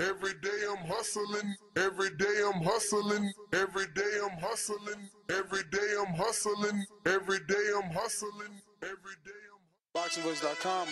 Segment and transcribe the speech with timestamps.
[0.00, 6.14] Every day I'm hustling, every day I'm hustling, every day I'm hustling, every day I'm
[6.14, 10.88] hustling, every day I'm hustling, every day I'm BoxingVoice.com.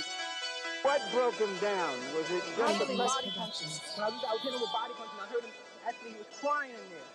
[0.83, 1.99] What broke him down?
[2.15, 3.81] Was it just the body punches?
[3.99, 5.51] I was, I was hitting him with body punches, and I heard him
[5.89, 7.09] actually he was crying in there.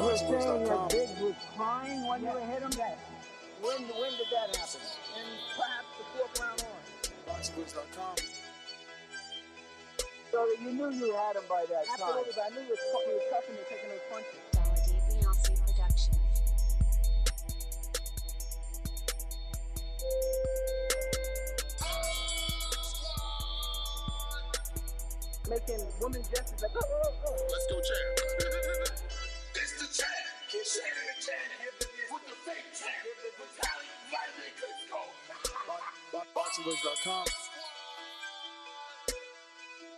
[0.00, 1.24] You were saying that BoxingVoice.com.
[1.26, 2.70] Was crying when you hit him?
[2.78, 2.96] Yes.
[3.64, 4.84] When, when did that happen?
[5.16, 5.24] And
[5.56, 6.84] perhaps the fourth round on.
[7.32, 8.16] BoxingVoice.com.
[10.30, 11.96] So you knew you had him by that time.
[11.96, 14.36] Absolutely, but I knew he was, he was touching and taking those punches.
[14.52, 16.20] Melody Beyonce Productions.
[25.48, 27.48] Making women gestures like, oh, oh, oh.
[27.48, 28.12] Let's go, champ.
[29.56, 30.24] It's the champ.
[30.52, 31.53] Shannon the champ.
[36.14, 37.26] Bo- BoxingVoice.com.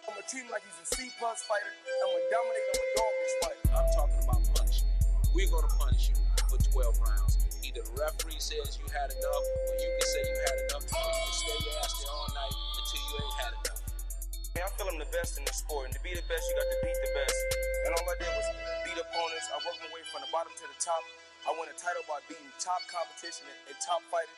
[0.08, 1.68] I'm gonna treat him like he's a C plus fighter.
[1.68, 2.64] I'm gonna dominate.
[2.64, 3.58] I'm gonna dog this fight.
[3.76, 4.96] I'm talking about punishment.
[5.36, 6.16] We're going to punish you
[6.48, 7.36] for 12 rounds.
[7.60, 11.04] Either the referee says you had enough, or you can say you had enough, or
[11.04, 13.80] you can stay your ass there all night until you ain't had enough.
[14.56, 16.54] Man, I feel I'm the best in the sport, and to be the best, you
[16.56, 17.36] got to beat the best.
[17.84, 18.48] And all I did was
[18.88, 19.52] beat opponents.
[19.52, 21.04] I worked my way from the bottom to the top.
[21.46, 24.34] I won a title by beating top competition and, and top fighters.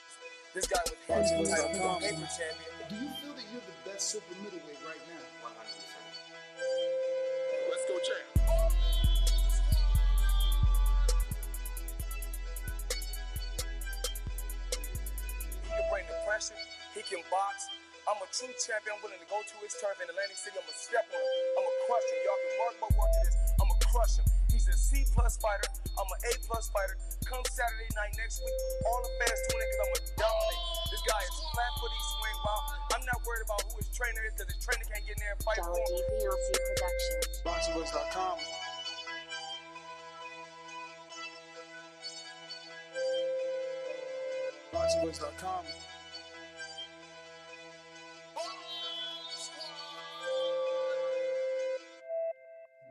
[0.52, 2.68] This guy was hands the title, he's a paper champion.
[2.84, 5.24] Do you feel that you're the best super middleweight right now?
[5.48, 5.56] 100%.
[7.72, 8.28] Let's go, champ.
[15.64, 16.60] He can bring the pressure.
[16.92, 17.72] He can box.
[18.04, 18.92] I'm a true champion.
[18.92, 20.60] I'm willing to go to his turf in Atlantic City.
[20.60, 21.32] I'm gonna step on him.
[21.56, 22.20] I'm gonna crush him.
[22.20, 23.36] Y'all can mark my word to this.
[23.56, 24.37] I'm gonna crush him.
[24.88, 25.68] A C plus fighter.
[26.00, 26.96] I'm an A plus fighter.
[27.28, 28.56] Come Saturday night next week,
[28.88, 30.64] all the fans tune in because I'm gonna dominate.
[30.88, 32.62] This guy is flat footy swing ball.
[32.96, 35.36] I'm not worried about who his trainer is because his trainer can't get in there
[35.36, 35.92] and fight for him.
[36.24, 37.36] Productions.
[37.44, 38.36] BoxingVoice.com.
[44.72, 45.64] BoxingVoice.com.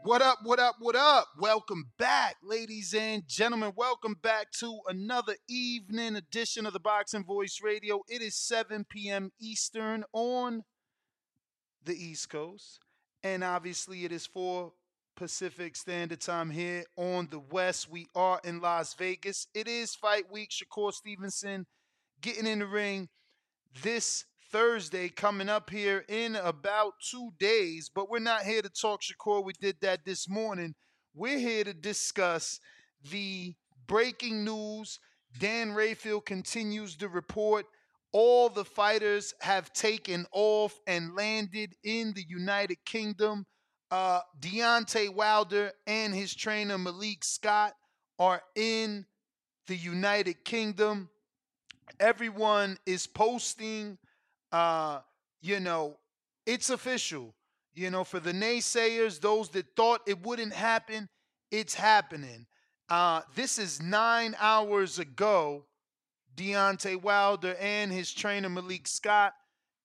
[0.08, 1.28] What up, what up, what up?
[1.38, 3.74] Welcome back, ladies and gentlemen.
[3.76, 8.02] Welcome back to another evening edition of the Boxing Voice Radio.
[8.08, 9.34] It is 7 p.m.
[9.42, 10.64] Eastern on
[11.84, 12.80] the East Coast.
[13.22, 14.72] And obviously, it is 4
[15.18, 17.92] Pacific Standard Time here on the West.
[17.92, 19.48] We are in Las Vegas.
[19.54, 20.52] It is fight week.
[20.52, 21.66] Shakur Stevenson
[22.22, 23.10] getting in the ring
[23.84, 24.24] this
[24.58, 27.92] Thursday coming up here in about two days.
[27.94, 29.46] But we're not here to talk Shakur.
[29.46, 30.74] We did that this morning.
[31.14, 32.60] We're here to discuss
[33.12, 33.54] the
[33.86, 35.00] breaking news.
[35.38, 37.68] Dan Rafael continues to report
[38.12, 43.46] all the fighters have taken off and landed in the United Kingdom.
[43.92, 47.74] Uh, Deontay Wilder and his trainer Malik Scott
[48.18, 49.06] are in
[49.68, 51.10] the United Kingdom.
[52.00, 54.00] Everyone is posting
[54.52, 55.00] uh,
[55.42, 55.98] you know,
[56.46, 57.34] it's official.
[57.74, 61.10] You know, for the naysayers, those that thought it wouldn't happen,
[61.52, 62.48] it's happening.
[62.90, 65.66] Uh, this is nine hours ago.
[66.36, 69.34] Deontay Wilder and his trainer Malik Scott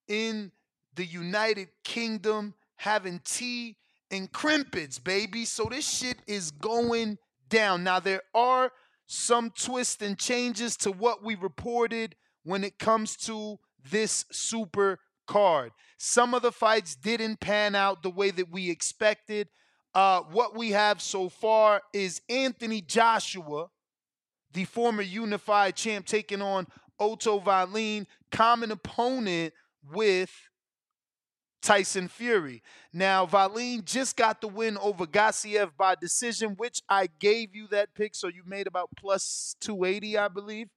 [0.08, 0.52] in
[0.94, 3.76] the United Kingdom having tea
[4.10, 5.44] and crimpets, baby.
[5.44, 7.18] So this shit is going
[7.48, 7.84] down.
[7.84, 8.70] Now there are
[9.06, 12.14] some twists and changes to what we reported
[12.44, 13.58] when it comes to
[13.90, 15.72] this super card.
[15.98, 19.48] Some of the fights didn't pan out the way that we expected.
[19.94, 23.68] Uh, what we have so far is Anthony Joshua,
[24.52, 26.66] the former unified champ, taking on
[26.98, 29.52] Otto Wallin, common opponent
[29.92, 30.30] with
[31.62, 32.62] Tyson Fury.
[32.92, 37.94] Now, Valine just got the win over Gassiev by decision, which I gave you that
[37.94, 40.68] pick, so you made about plus 280, I believe.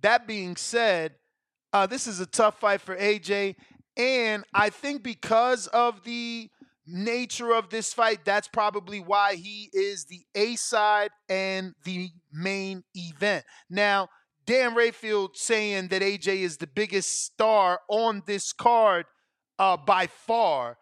[0.00, 1.14] That being said,
[1.72, 3.56] uh, this is a tough fight for AJ.
[3.96, 6.50] And I think because of the
[6.86, 12.84] nature of this fight, that's probably why he is the A side and the main
[12.94, 13.44] event.
[13.68, 14.08] Now,
[14.44, 19.06] Dan Rafael saying that AJ is the biggest star on this card
[19.58, 20.78] uh, by far.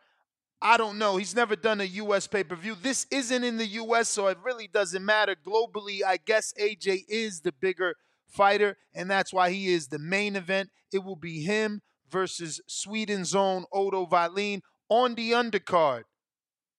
[0.63, 1.17] I don't know.
[1.17, 2.27] He's never done a U.S.
[2.27, 2.77] pay per view.
[2.81, 5.35] This isn't in the U.S., so it really doesn't matter.
[5.35, 7.97] Globally, I guess AJ is the bigger
[8.29, 10.71] fighter, and that's why he is the main event.
[10.93, 16.03] It will be him versus Sweden's own Otto Wallin on the undercard.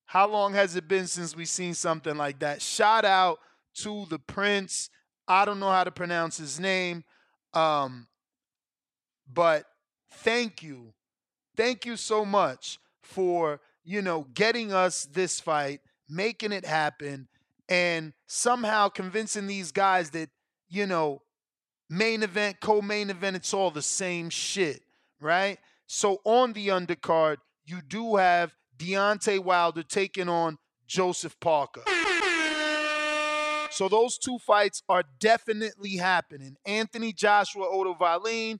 [0.06, 2.62] How long has it been since we've seen something like that?
[2.62, 3.40] Shout out
[3.76, 4.90] to the Prince.
[5.28, 7.06] I don't know how to pronounce his name,
[7.54, 8.08] um,
[9.32, 9.66] but
[10.12, 10.94] thank you.
[11.56, 15.80] Thank you so much for, you know, getting us this fight,
[16.10, 17.30] making it happen,
[17.70, 20.30] and somehow convincing these guys that,
[20.68, 21.22] you know,
[21.92, 24.82] main event, co main event, it's all the same shit,
[25.20, 25.60] right?
[25.86, 30.58] So on the undercard, you do have Deontay Wilder taking on
[30.88, 31.84] Joseph Parker.
[33.70, 36.56] So those two fights are definitely happening.
[36.66, 38.60] Anthony Joshua Otto Wallin,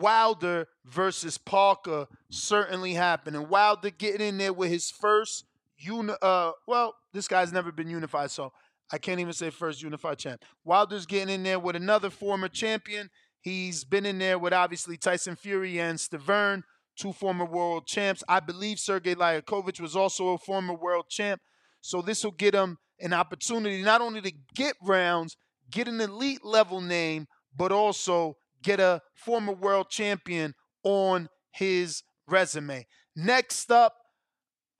[0.00, 3.48] Wilder versus Parker certainly happening.
[3.48, 5.44] Wilder getting in there with his first
[5.78, 8.52] uni- uh well, this guy's never been unified, so
[8.92, 10.44] I can't even say first unified champ.
[10.64, 13.10] Wilder's getting in there with another former champion.
[13.40, 16.62] He's been in there with obviously Tyson Fury and Stiverne,
[16.96, 18.22] two former world champs.
[18.28, 21.40] I believe Sergey Liakhovich was also a former world champ.
[21.80, 25.36] So this will get him an opportunity not only to get rounds,
[25.70, 27.26] get an elite level name,
[27.56, 32.86] but also get a former world champion on his resume.
[33.16, 33.94] Next up,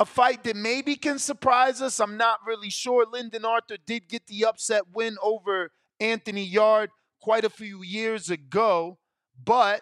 [0.05, 1.99] a fight that maybe can surprise us.
[1.99, 3.07] I'm not really sure.
[3.11, 6.91] Lyndon Arthur did get the upset win over Anthony Yard
[7.23, 8.99] quite a few years ago,
[9.43, 9.81] but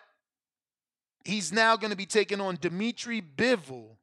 [1.25, 3.97] he's now going to be taking on Dimitri Bivol.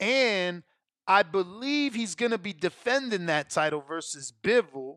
[0.00, 0.62] And
[1.06, 4.96] I believe he's going to be defending that title versus Bivol.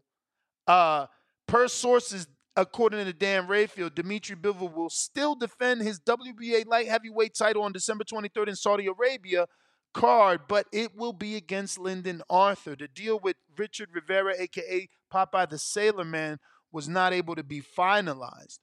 [0.65, 1.07] Uh,
[1.45, 2.25] per sources,
[2.55, 7.73] according to Dan Rafael, Dimitri Bivol will still defend his WBA light heavyweight title on
[7.73, 9.45] December 23rd in Saudi Arabia
[9.93, 12.75] card, but it will be against Lyndon Arthur.
[12.75, 16.39] The deal with Richard Rivera, aka Popeye the Sailor Man,
[16.71, 18.59] was not able to be finalized.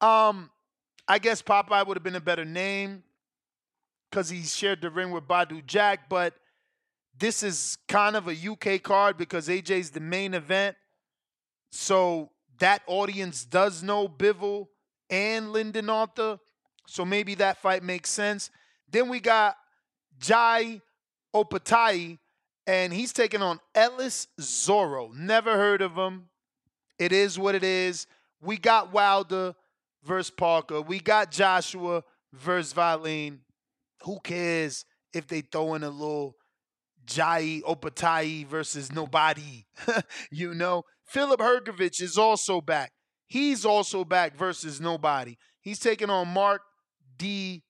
[0.00, 0.50] Um,
[1.06, 3.02] I guess Popeye would have been a better name
[4.10, 6.34] because he shared the ring with Badu Jack, but
[7.18, 10.76] this is kind of a UK card because AJ's the main event.
[11.72, 12.30] So
[12.60, 14.68] that audience does know Bivol
[15.10, 16.38] and Lyndon Arthur.
[16.86, 18.50] So maybe that fight makes sense.
[18.90, 19.56] Then we got
[20.18, 20.80] Jai
[21.34, 22.18] Opetaia,
[22.66, 25.14] and he's taking on Ellis Zorro.
[25.14, 26.28] Never heard of him.
[26.98, 28.06] It is what it is.
[28.40, 29.54] We got Wilder
[30.04, 30.80] versus Parker.
[30.80, 32.02] We got Joshua
[32.32, 33.40] versus Wallin.
[34.02, 36.36] Who cares if they throw in a little
[37.04, 39.66] Jai Opetaia versus nobody?
[40.30, 42.92] you know, Philip Hrgovic is also back.
[43.26, 45.36] He's also back versus nobody.
[45.60, 46.62] He's taking on Mark
[47.16, 47.62] D.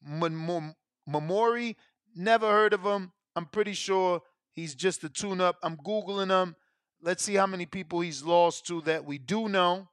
[1.08, 1.76] Mamori.
[2.14, 3.12] Never heard of him.
[3.36, 4.22] I'm pretty sure
[4.52, 5.56] he's just a tune up.
[5.62, 6.56] I'm Googling him.
[7.00, 9.88] Let's see how many people he's lost to that we do know.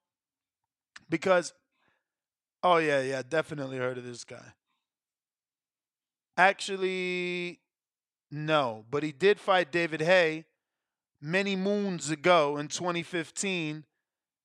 [1.10, 1.54] Because,
[2.64, 4.54] oh, yeah, yeah, definitely heard of this guy.
[6.38, 7.60] Actually,
[8.32, 10.46] no, but he did fight David Haye
[11.22, 13.86] many moons ago in 2015,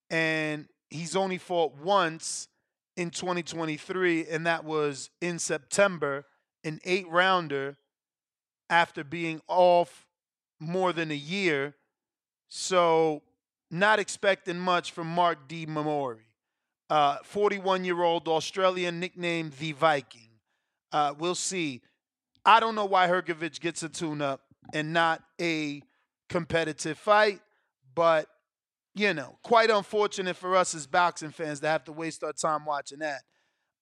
[0.09, 2.49] and he's only fought once
[2.97, 6.27] in 2023, and that was in September,
[6.65, 7.77] an eight rounder
[8.69, 10.07] after being off
[10.59, 11.75] more than a year.
[12.49, 13.23] So,
[13.71, 15.67] not expecting much from Mark D.
[15.67, 16.19] Mamori.
[17.25, 20.29] 41 uh, year old Australian nicknamed the Viking.
[20.93, 21.83] Uh, we'll see.
[22.45, 24.41] I don't know why Hrgovic gets a tune up
[24.73, 25.83] and not a
[26.29, 27.41] competitive fight,
[27.95, 28.27] but
[28.95, 32.65] you know, quite unfortunate for us as boxing fans to have to waste our time
[32.65, 33.21] watching that.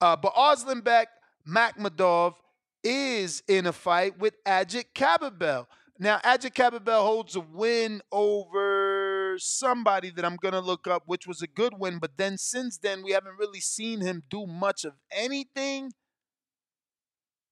[0.00, 1.06] Uh, but Arslanbek
[1.48, 2.34] Makhmudov
[2.82, 5.66] is in a fight with Agit Kabayel.
[5.98, 11.26] Now, Agit Kabayel holds a win over somebody that I'm going to look up, which
[11.26, 11.98] was a good win.
[11.98, 15.92] But then since then, we haven't really seen him do much of anything.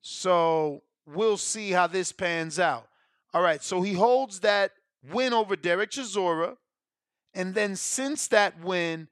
[0.01, 2.89] So we'll see how this pans out.
[3.35, 4.73] All right, so he holds that
[5.13, 6.57] win over Derek Chisora.
[7.35, 9.09] And then since that win,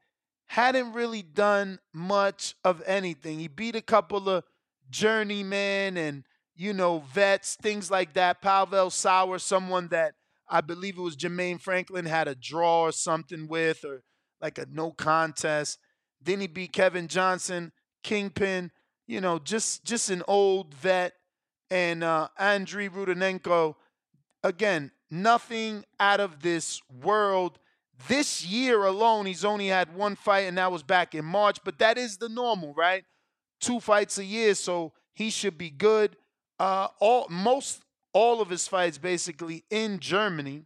[0.47, 3.39] hadn't really done much of anything.
[3.39, 4.45] He beat a couple of
[4.91, 6.25] journeymen and,
[6.55, 8.43] you know, vets, things like that.
[8.43, 10.15] Pavel Sauer, someone that
[10.49, 14.03] I believe it was Jermaine Franklin had a draw or something with, or
[14.41, 15.79] like a no contest.
[16.21, 17.73] Then he beat Kevin Johnson,
[18.03, 18.71] Kingpin,
[19.07, 21.15] you know, just just an old vet.
[21.71, 23.75] And uh, Andrei Rudenenko,
[24.43, 27.59] again, nothing out of this world.
[28.09, 31.59] This year alone, he's only had one fight, and that was back in March.
[31.65, 33.05] But that is the normal, right?
[33.61, 36.17] Two fights a year, so he should be good.
[36.59, 37.83] Uh, all most
[38.13, 40.63] all of his fights basically in Germany.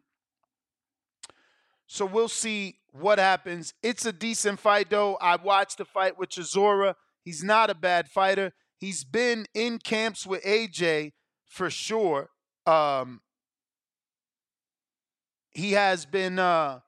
[1.86, 3.72] So we'll see what happens.
[3.82, 5.16] It's a decent fight, though.
[5.16, 6.94] I watched the fight with Chisora.
[7.24, 8.52] He's not a bad fighter.
[8.76, 11.12] He's been in camps with AJ
[11.46, 12.28] for sure.
[12.66, 13.22] Um,
[15.50, 16.80] he has been uh,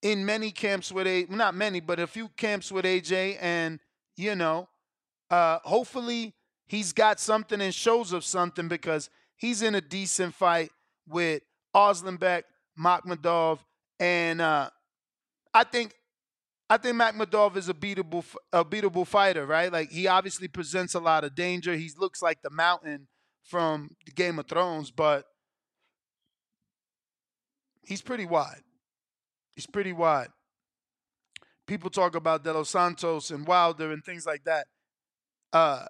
[0.00, 3.80] in many camps with a not many, but a few camps with AJ, and
[4.16, 4.68] you know,
[5.32, 6.34] uh, hopefully
[6.66, 10.70] he's got something and shows of something because he's in a decent fight
[11.08, 11.42] with
[11.74, 12.42] Arslanbek,
[12.78, 13.58] Makhmudov,
[13.98, 14.68] and uh,
[15.54, 15.94] I think
[16.68, 19.72] I think Makhmudov is a beatable a beatable fighter, right?
[19.72, 21.74] Like he obviously presents a lot of danger.
[21.74, 23.08] He looks like the mountain
[23.42, 25.24] from the Game of Thrones, but
[27.86, 28.62] he's pretty wide.
[29.54, 30.28] He's pretty wide.
[31.66, 34.66] People talk about De Los Santos and Wilder and things like that.
[35.52, 35.86] Uh,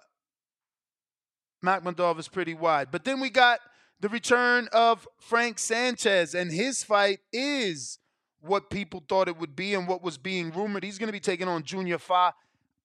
[1.63, 2.89] Makhmudov is pretty wide.
[2.91, 3.59] But then we got
[3.99, 7.99] the return of Frank Sanchez, and his fight is
[8.41, 10.83] what people thought it would be and what was being rumored.
[10.83, 12.33] He's going to be taking on Junior Fa.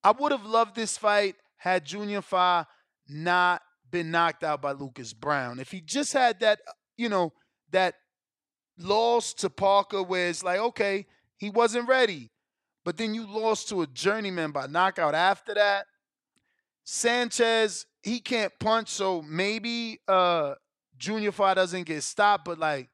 [0.05, 2.69] I would have loved this fight had Junior Fa
[3.09, 5.59] not been knocked out by Lucas Browne.
[5.59, 6.61] If he just had that,
[6.97, 7.33] you know,
[7.73, 7.95] that
[8.79, 11.07] loss to Parker where it's like, okay,
[11.37, 12.31] he wasn't ready.
[12.85, 15.87] But then you lost to a journeyman by knockout after that.
[16.91, 20.55] Sanchez, he can't punch, so maybe uh
[20.97, 22.89] Junior Fa doesn't get stopped, but like,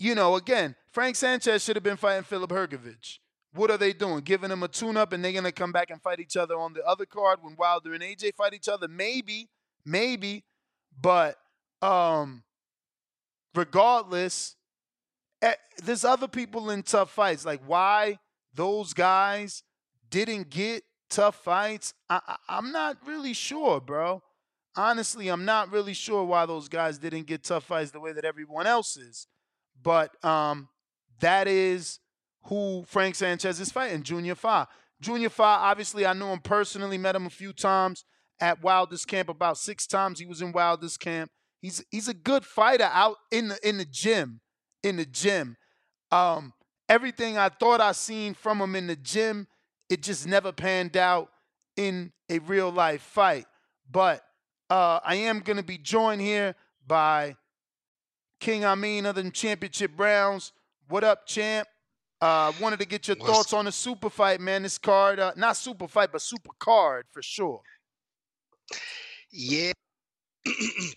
[0.00, 3.20] you know, again, Frank Sanchez should have been fighting Philip Hrgovic.
[3.54, 4.22] What are they doing?
[4.22, 6.84] Giving him a tune-up and they're gonna come back and fight each other on the
[6.84, 8.88] other card when Wilder and AJ fight each other?
[8.88, 9.48] Maybe,
[9.86, 10.42] maybe.
[11.00, 11.38] But
[11.80, 12.42] um
[13.54, 14.56] regardless,
[15.42, 17.46] eh, there's other people in tough fights.
[17.46, 18.18] Like why
[18.52, 19.62] those guys
[20.10, 20.82] didn't get
[21.12, 24.22] tough fights, I, I'm not really sure, bro.
[24.74, 28.24] Honestly, I'm not really sure why those guys didn't get tough fights the way that
[28.24, 29.26] everyone else is.
[29.80, 30.68] But um,
[31.20, 32.00] that is
[32.44, 34.66] who Frank Sanchez is fighting, Junior Fa.
[35.00, 38.04] Junior Fa, obviously, I know him personally, met him a few times
[38.40, 41.30] at Wilder's camp, about six times he was in Wilder's camp.
[41.60, 44.40] He's he's a good fighter out in the in the gym.
[44.82, 45.56] In the gym.
[46.10, 46.52] Um,
[46.88, 49.46] everything I thought I seen from him in the gym,
[49.92, 51.30] it just never panned out
[51.76, 53.44] in a real life fight.
[53.90, 54.24] But
[54.70, 56.54] uh, I am going to be joined here
[56.86, 57.36] by
[58.40, 60.52] King Amin of the Championship Browns.
[60.88, 61.68] What up, champ?
[62.22, 64.62] Uh, wanted to get your What's- thoughts on the super fight, man.
[64.62, 67.60] This card, uh, not super fight, but super card for sure.
[69.30, 69.72] Yeah.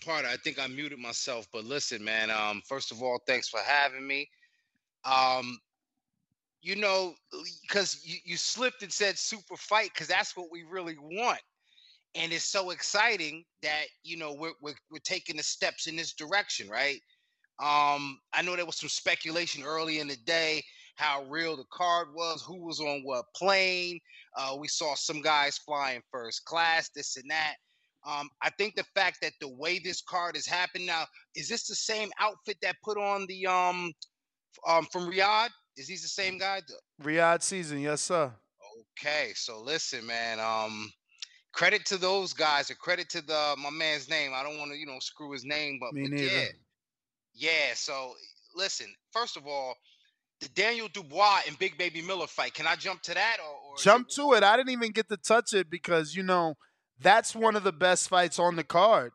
[0.06, 2.30] Pardon, I think I muted myself, but listen, man.
[2.30, 4.30] Um, first of all, thanks for having me.
[5.04, 5.58] Um,
[6.66, 7.14] you know,
[7.62, 11.40] because you, you slipped and said super fight, because that's what we really want.
[12.16, 16.12] And it's so exciting that you know we're, we're we're taking the steps in this
[16.14, 16.98] direction, right?
[17.60, 20.64] Um, I know there was some speculation early in the day
[20.96, 24.00] how real the card was, who was on what plane.
[24.36, 27.54] Uh, we saw some guys flying first class, this and that.
[28.04, 31.04] Um, I think the fact that the way this card has happened now
[31.36, 33.92] is this the same outfit that put on the um
[34.66, 35.50] um from Riyadh?
[35.76, 36.62] Is these the same guy?
[37.02, 38.32] Riyadh season, yes, sir.
[38.98, 40.40] Okay, so listen, man.
[40.40, 40.90] Um,
[41.52, 44.32] credit to those guys, or credit to the my man's name.
[44.34, 46.46] I don't want to you know screw his name, but, but yeah,
[47.34, 47.74] yeah.
[47.74, 48.14] So
[48.54, 49.74] listen, first of all,
[50.40, 52.54] the Daniel Dubois and Big Baby Miller fight.
[52.54, 54.42] Can I jump to that, or, or Jump to it.
[54.42, 56.54] I didn't even get to touch it because you know
[57.00, 59.12] that's one of the best fights on the card.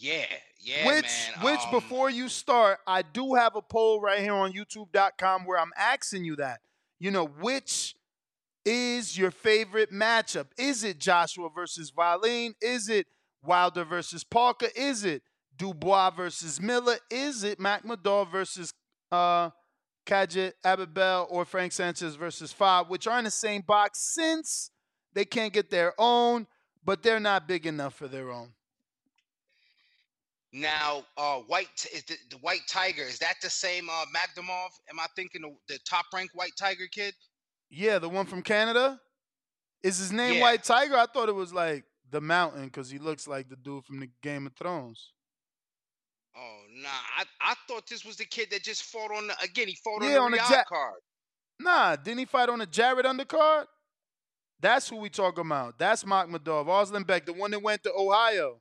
[0.00, 0.26] Yeah,
[0.60, 1.04] yeah, which,
[1.36, 1.44] man.
[1.44, 5.58] which um, before you start, I do have a poll right here on YouTube.com where
[5.58, 6.60] I'm asking you that.
[7.00, 7.96] You know, which
[8.64, 10.46] is your favorite matchup?
[10.56, 12.54] Is it Joshua versus Wallin?
[12.62, 13.06] Is it
[13.42, 14.68] Wilder versus Parker?
[14.76, 15.22] Is it
[15.56, 16.98] Dubois versus Miller?
[17.10, 18.72] Is it Makhmudov versus
[19.10, 19.50] uh,
[20.06, 24.70] Agit Kabayel or Frank Sanchez versus Five, which are in the same box since
[25.12, 26.46] they can't get their own,
[26.84, 28.52] but they're not big enough for their own.
[30.60, 34.68] Now, uh, White is the, the White Tiger is that the same uh, Makhmudov?
[34.90, 37.14] Am I thinking the, the top ranked White Tiger kid?
[37.70, 39.00] Yeah, the one from Canada.
[39.82, 40.40] Is his name Yeah.
[40.42, 40.96] White Tiger?
[40.96, 44.08] I thought it was like the Mountain because he looks like the dude from the
[44.22, 45.12] Game of Thrones.
[46.36, 46.88] Oh nah,
[47.18, 49.68] I, I thought this was the kid that just fought on the again.
[49.68, 51.00] He fought Yeah, on on the the Ja- card.
[51.60, 53.64] Nah, didn't he fight on the Jared undercard?
[54.60, 55.78] That's who we talking about.
[55.78, 58.60] That's Makhmudov, Arslanbek, the one that went to Ohio,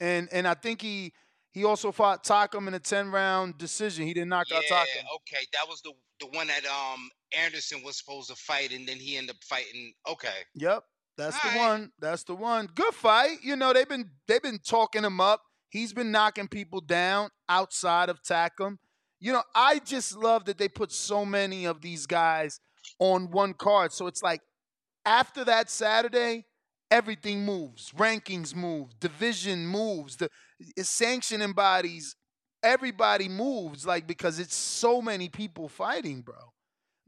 [0.00, 1.12] and and I think he
[1.54, 4.06] He also fought Takam in a 10 round decision.
[4.06, 5.04] He didn't knock yeah, out Takam.
[5.16, 7.08] okay, that was the the one that um
[7.38, 9.92] Anderson was supposed to fight, and then he ended up fighting.
[10.06, 10.82] Okay, Yep.
[11.16, 11.60] That's the Alright.
[11.60, 11.92] one.
[12.00, 12.68] That's the one.
[12.74, 13.38] Good fight.
[13.44, 15.42] You know, they've been they've been talking him up.
[15.68, 18.78] He's been knocking people down outside of Takam.
[19.20, 22.60] You know, I just love that they put so many of these guys
[22.98, 23.92] on one card.
[23.92, 24.40] So it's like
[25.06, 26.46] after that Saturday,
[26.94, 27.90] everything moves.
[27.90, 28.98] Rankings move.
[29.00, 30.16] Division moves.
[30.16, 30.30] The
[30.80, 32.14] sanctioning bodies,
[32.62, 33.84] everybody moves.
[33.84, 36.52] Like because it's so many people fighting, bro.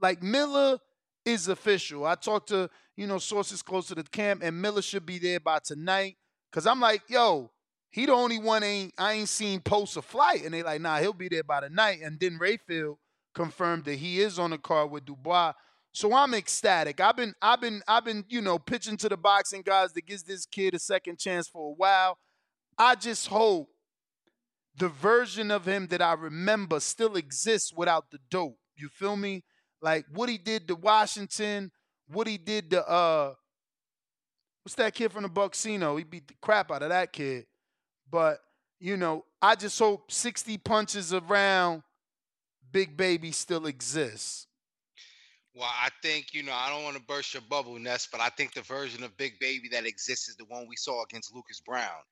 [0.00, 0.78] Like Miller
[1.24, 2.04] is official.
[2.04, 5.40] I talked to you know sources close to the camp, and Miller should be there
[5.40, 6.16] by tonight.
[6.52, 7.50] Cause I'm like, yo,
[7.90, 10.98] he the only one ain't I ain't seen post a flight, and they like, nah,
[10.98, 12.00] he'll be there by the night.
[12.02, 12.98] And then Rafael
[13.34, 15.52] confirmed that he is on the card with Dubois.
[15.96, 17.00] So I'm ecstatic.
[17.00, 20.24] I've been I've been I've been you know pitching to the boxing guys that gives
[20.24, 22.18] this kid a second chance for a while.
[22.76, 23.70] I just hope
[24.76, 28.58] the version of him that I remember still exists without the dope.
[28.76, 29.42] You feel me?
[29.80, 31.72] Like what he did to Washington,
[32.08, 33.32] what he did to uh
[34.64, 35.96] what's that kid from the Bucksino?
[35.96, 37.46] He beat the crap out of that kid.
[38.10, 38.40] But,
[38.78, 41.84] you know, I just hope 60 punches around
[42.70, 44.46] Big Baby still exists.
[45.56, 48.28] Well, I think, you know, I don't want to burst your bubble, Ness, but I
[48.28, 51.60] think the version of Big Baby that exists is the one we saw against Lucas
[51.60, 52.04] Browne.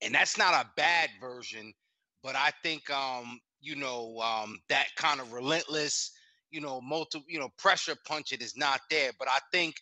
[0.00, 1.74] And that's not a bad version,
[2.22, 6.12] but I think um, you know, um, that kind of relentless,
[6.50, 9.10] you know, multi, you know, pressure punch it is not there.
[9.18, 9.76] But I think,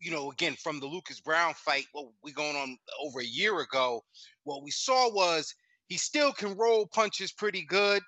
[0.00, 3.60] you know, again, from the Lucas Browne fight, what we going on over a year
[3.60, 4.02] ago,
[4.44, 5.54] what we saw was
[5.88, 8.02] he still can roll punches pretty good.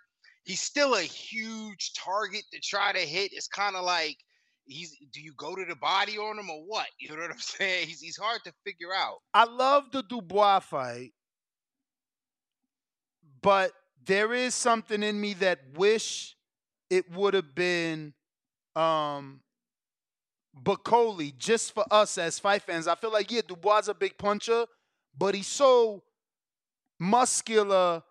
[0.44, 3.32] He's still a huge target to try to hit.
[3.34, 4.16] It's kind of like
[4.66, 6.86] he's do you go to the body on him or what?
[6.98, 7.88] You know what I'm saying?
[7.88, 9.18] He's he's hard to figure out.
[9.32, 11.12] I love the Dubois fight,
[13.42, 13.72] but
[14.04, 16.36] there is something in me that wish
[16.90, 18.14] it would have been
[18.74, 19.40] um
[20.62, 22.88] Bakole just for us as fight fans.
[22.88, 24.66] I feel like yeah, Dubois is a big puncher,
[25.16, 26.02] but he's so
[26.98, 28.02] muscular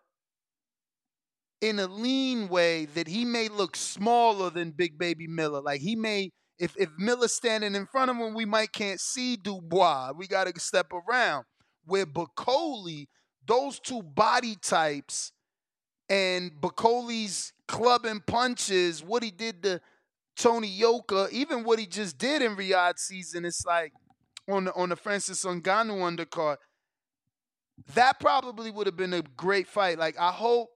[1.62, 5.62] in a lean way that he may look smaller than Big Baby Miller.
[5.62, 9.36] Like he may, if if Miller's standing in front of him, we might can't see
[9.36, 10.13] Dubois.
[10.15, 11.46] We got to step around.
[11.86, 13.06] Where Bakole,
[13.46, 15.32] those two body types,
[16.10, 19.82] and Bakole's clubbing punches, what he did to
[20.36, 23.94] Tony Yoka, even what he just did in Riyadh season, it's like
[24.50, 26.58] on the on the Francis Ngannou undercard.
[27.94, 30.00] That probably would have been a great fight.
[30.00, 30.70] Like I hope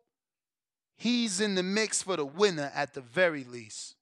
[0.98, 3.96] he's in the mix for the winner at the very least.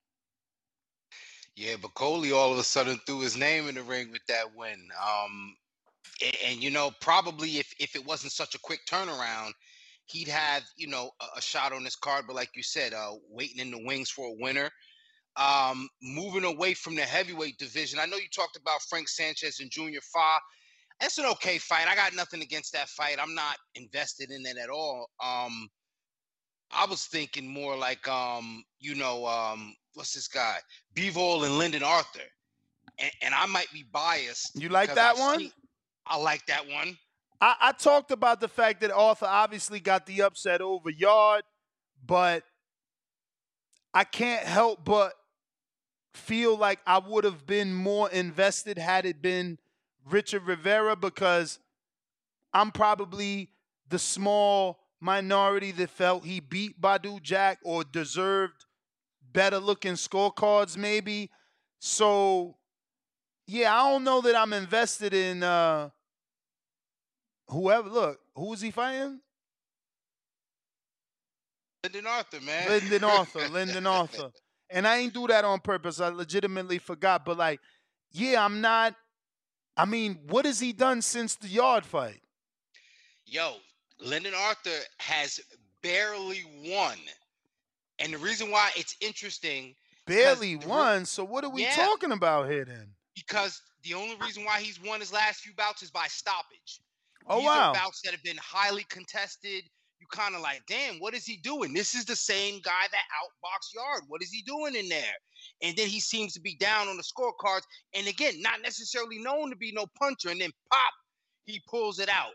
[1.58, 4.88] Yeah, Bakole all of a sudden threw his name in the ring with that win.
[5.04, 5.56] Um,
[6.24, 9.54] and, and, you know, probably if if it wasn't such a quick turnaround,
[10.06, 12.26] he'd have you know a, a shot on this card.
[12.28, 14.70] But like you said, uh, waiting in the wings for a winner.
[15.36, 19.72] Um, moving away from the heavyweight division, I know you talked about Frank Sanchez and
[19.72, 20.38] Junior Fa.
[21.02, 21.88] That's an okay fight.
[21.88, 23.18] I got nothing against that fight.
[23.20, 25.10] I'm not invested in it at all.
[25.24, 25.70] Um,
[26.72, 30.58] I was thinking more like um, you know, um, what's this guy?
[30.96, 32.20] Bivol and Lyndon Arthur.
[33.00, 34.60] And, and I might be biased.
[34.60, 35.40] You like that I've one?
[35.40, 35.52] seen-
[36.06, 36.98] I like that one.
[37.42, 41.44] I, I talked about the fact that Arthur obviously got the upset over Yard,
[42.06, 42.44] but
[43.94, 45.14] I can't help but
[46.14, 49.60] feel like I would have been more invested had it been
[50.10, 51.60] Richard Rivera because
[52.54, 53.50] I'm probably
[53.90, 58.66] the small minority that felt he beat Badu Jack or deserved
[59.32, 61.30] better looking scorecards, maybe.
[61.80, 62.58] So,
[63.46, 65.90] yeah, I don't know that I'm invested in uh,
[67.48, 67.90] whoever.
[67.90, 69.22] Look, who is he fighting?
[71.84, 72.70] Lyndon Arthur, man.
[72.70, 73.48] Lyndon Arthur.
[73.52, 74.32] Lyndon Arthur.
[74.70, 76.02] And I ain't do that on purpose.
[76.02, 77.24] I legitimately forgot.
[77.24, 77.60] But like,
[78.12, 78.96] yeah, I'm not.
[79.78, 82.22] I mean, what has he done since the yard fight?
[83.26, 83.56] Yo,
[84.00, 85.40] Lyndon Arthur has
[85.82, 86.98] barely won.
[88.00, 91.06] And the reason why it's interesting Barely won.
[91.06, 91.76] So what are we Yeah.
[91.76, 92.96] talking about here then?
[93.16, 96.82] because the only reason why he's won his last few bouts is by stoppage.
[97.26, 97.74] Oh These wow.
[97.74, 99.64] bouts that have been highly contested.
[100.00, 101.74] You kind of like, damn, what is he doing?
[101.74, 104.04] This is the same guy that outboxed Yard.
[104.08, 105.16] What is he doing in there?
[105.64, 107.64] And then he seems to be down on the scorecards.
[107.96, 110.30] And again, not necessarily known to be no puncher.
[110.30, 110.94] And then pop,
[111.46, 112.34] he pulls it out.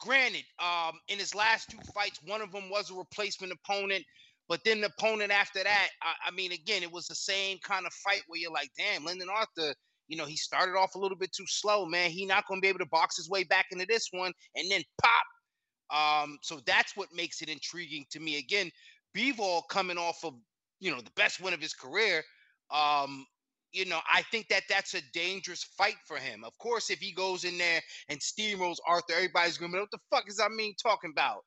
[0.00, 4.04] Granted, um, in his last two fights, one of them was a replacement opponent.
[4.48, 7.86] But then the opponent after that, I, I mean, again, it was the same kind
[7.86, 9.74] of fight where you're like, damn, Lyndon Arthur,
[10.08, 12.10] you know, he started off a little bit too slow, man.
[12.10, 14.32] He not gonna be able to box his way back into this one.
[14.54, 15.24] And then pop,
[15.90, 18.38] Um, so that's what makes it intriguing to me.
[18.38, 18.70] Again,
[19.16, 20.34] Bivol coming off of
[20.80, 22.22] you know the best win of his career.
[22.70, 23.26] Um,
[23.76, 26.44] you know, I think that that's a dangerous fight for him.
[26.44, 29.98] Of course, if he goes in there and steamrolls Arthur, everybody's gonna be, what the
[30.10, 31.42] fuck is that mean talking about?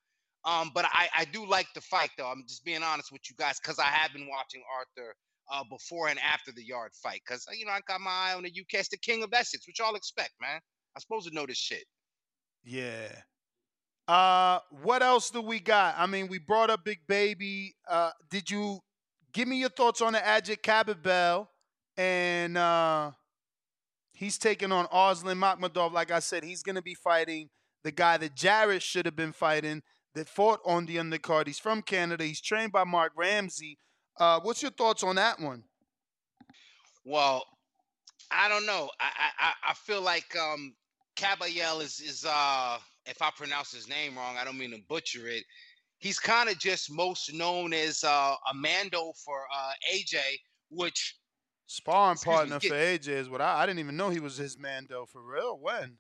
[0.46, 2.28] Um, but I, I do like the fight though.
[2.28, 5.16] I'm just being honest with you guys because I have been watching Arthur
[5.52, 8.44] uh, before and after the yard fight because you know I got my eye on
[8.44, 8.86] the UK.
[8.90, 10.62] The king of Essex, which y'all expect, man.
[10.96, 11.84] I'm supposed to know this shit.
[12.64, 13.10] Yeah.
[14.08, 15.96] Uh, what else do we got?
[15.98, 17.76] I mean, we brought up Big Baby.
[17.88, 18.80] Uh, did you
[19.34, 21.48] give me your thoughts on the Agit Kabayel?
[22.00, 23.12] And uh,
[24.14, 25.92] he's taking on Arslan Makhmudov.
[25.92, 27.50] Like I said, he's going to be fighting
[27.84, 29.82] the guy that Jared should have been fighting
[30.16, 31.48] that fought on the undercard.
[31.48, 32.24] He's from Canada.
[32.24, 33.78] He's trained by Marc Ramsay.
[34.18, 35.64] Uh, what's your thoughts on that one?
[37.04, 37.44] Well,
[38.32, 38.90] I don't know.
[39.02, 40.74] I I, I feel like um
[41.18, 45.28] Kabayel is is uh if I pronounce his name wrong, I don't mean to butcher
[45.28, 45.44] it.
[45.98, 50.20] He's kind of just most known as uh Amando for uh AJ,
[50.70, 51.19] which
[51.70, 54.20] sparring excuse me, partner get- for AJ is what I, I didn't even know he
[54.20, 55.58] was his man though for real.
[55.60, 55.98] When?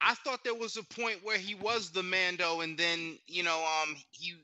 [0.00, 3.58] I thought there was a point where he was the Mando, and then you know,
[3.82, 4.34] um, he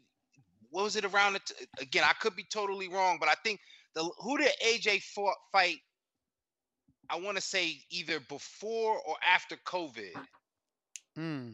[0.71, 1.35] what was it around?
[1.35, 3.61] The t- again, I could be totally wrong, but I think
[3.95, 5.79] the who did AJ fought fight?
[7.11, 10.13] I want to say either before or after COVID.
[11.15, 11.51] Hmm.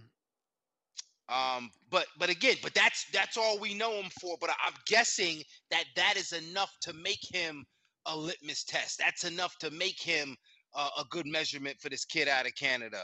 [1.28, 4.37] Um, but but again, but that's that's all we know him for.
[4.40, 7.66] But I, I'm guessing that that is enough to make him
[8.06, 8.98] a litmus test.
[8.98, 10.36] That's enough to make him
[10.74, 13.02] uh, a good measurement for this kid out of Canada.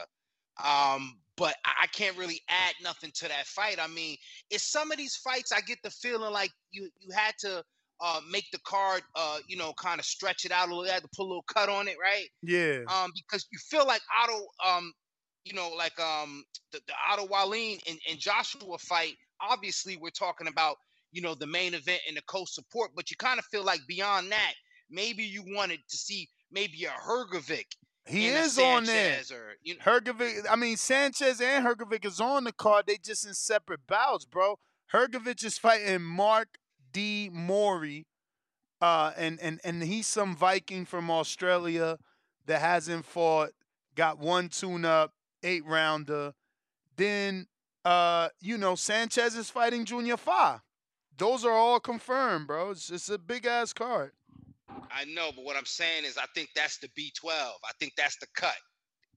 [0.63, 3.77] Um, but I can't really add nothing to that fight.
[3.79, 4.17] I mean,
[4.49, 7.63] it's some of these fights I get the feeling like you you had to
[8.01, 10.91] uh, make the card, uh, you know, kind of stretch it out a little, you
[10.91, 12.27] had to put a little cut on it, right?
[12.43, 12.81] Yeah.
[12.87, 14.93] um, because you feel like Otto, um,
[15.45, 19.13] you know, like um, the, the Otto Wallin and, and Joshua fight.
[19.41, 20.77] Obviously, we're talking about
[21.11, 24.31] you know the main event and the co-support, but you kind of feel like beyond
[24.31, 24.53] that,
[24.89, 27.65] maybe you wanted to see maybe a Hrgovic.
[28.05, 29.15] He is on there.
[29.15, 32.85] Sanchez Or, you know, Hrgovic, I mean Sanchez and Hrgovic is on the card.
[32.87, 34.59] They just in separate bouts, bro.
[34.93, 36.57] Hrgovic is fighting Mark
[36.93, 38.07] De Mori,
[38.81, 41.97] uh, and and and he's some Viking from Australia
[42.45, 43.49] that hasn't fought.
[43.95, 45.11] Got one tune-up,
[45.43, 46.33] eight rounder.
[46.95, 47.47] Then,
[47.83, 50.61] uh, you know, Sanchez is fighting Junior Fa.
[51.17, 52.71] Those are all confirmed, bro.
[52.71, 54.11] It's it's a big ass card.
[54.97, 57.29] I know, but what I'm saying is, I think that's the B12.
[57.31, 58.55] I think that's the cut.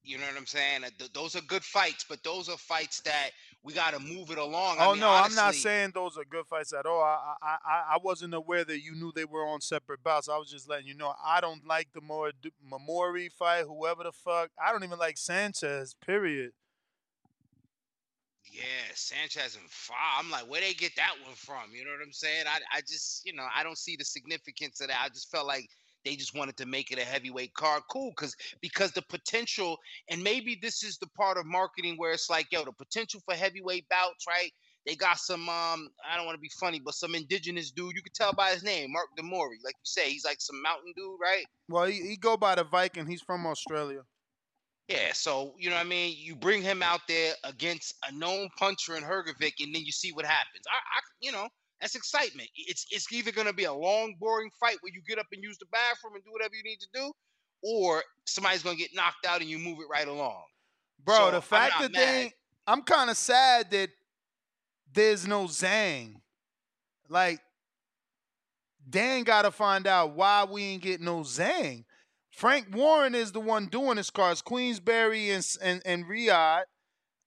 [0.02, 0.82] You know what I'm saying?
[1.12, 3.30] Those are good fights, but those are fights that
[3.62, 4.78] we got to move it along.
[4.78, 7.02] I Oh mean, no, I'm not saying those are good fights at all.
[7.02, 10.28] I, I I I wasn't aware that you knew they were on separate bouts.
[10.28, 11.12] I was just letting you know.
[11.22, 12.32] I don't like the more
[12.66, 14.50] Mamori fight, whoever the fuck.
[14.62, 15.94] I don't even like Sanchez.
[16.04, 16.52] Period.
[18.50, 18.62] Yeah,
[18.94, 19.92] Sanchez and Fa.
[20.18, 21.72] I'm like, where they get that one from?
[21.72, 22.46] You know what I'm saying?
[22.48, 25.00] I, I just, you know, I don't see the significance of that.
[25.04, 25.68] I just felt like
[26.04, 27.82] they just wanted to make it a heavyweight card.
[27.90, 32.30] Cool, because because the potential, and maybe this is the part of marketing where it's
[32.30, 34.50] like, yo, the potential for heavyweight bouts, right?
[34.86, 37.94] They got some, um, I don't want to be funny, but some indigenous dude.
[37.94, 39.58] You could tell by his name, Mark De Mori.
[39.62, 41.44] Like you say, he's like some mountain dude, right?
[41.68, 43.06] Well, he, he go by the Viking.
[43.06, 44.00] He's from Australia.
[44.90, 46.16] Yeah, so you know what I mean.
[46.18, 50.10] You bring him out there against a known puncher in Hrgovic, and then you see
[50.10, 50.64] what happens.
[50.68, 51.46] I, I you know,
[51.80, 52.48] that's excitement.
[52.56, 55.58] It's it's either gonna be a long, boring fight where you get up and use
[55.58, 57.12] the bathroom and do whatever you need to do,
[57.62, 60.42] or somebody's gonna get knocked out and you move it right along.
[61.04, 62.32] Bro, So, the fact that they,
[62.66, 63.90] I'm kind of sad that
[64.92, 66.16] there's no Zhang.
[67.08, 67.40] Like,
[68.88, 71.84] Dan got to find out why we ain't get no Zhang.
[72.30, 76.62] Frank Warren is the one doing this cards, Queensberry and and, and Riyadh.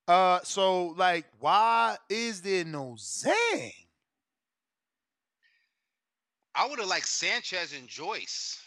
[0.07, 3.71] Uh, so like, why is there no Zhang?
[6.55, 8.59] I would have liked Sanchez and Joyce.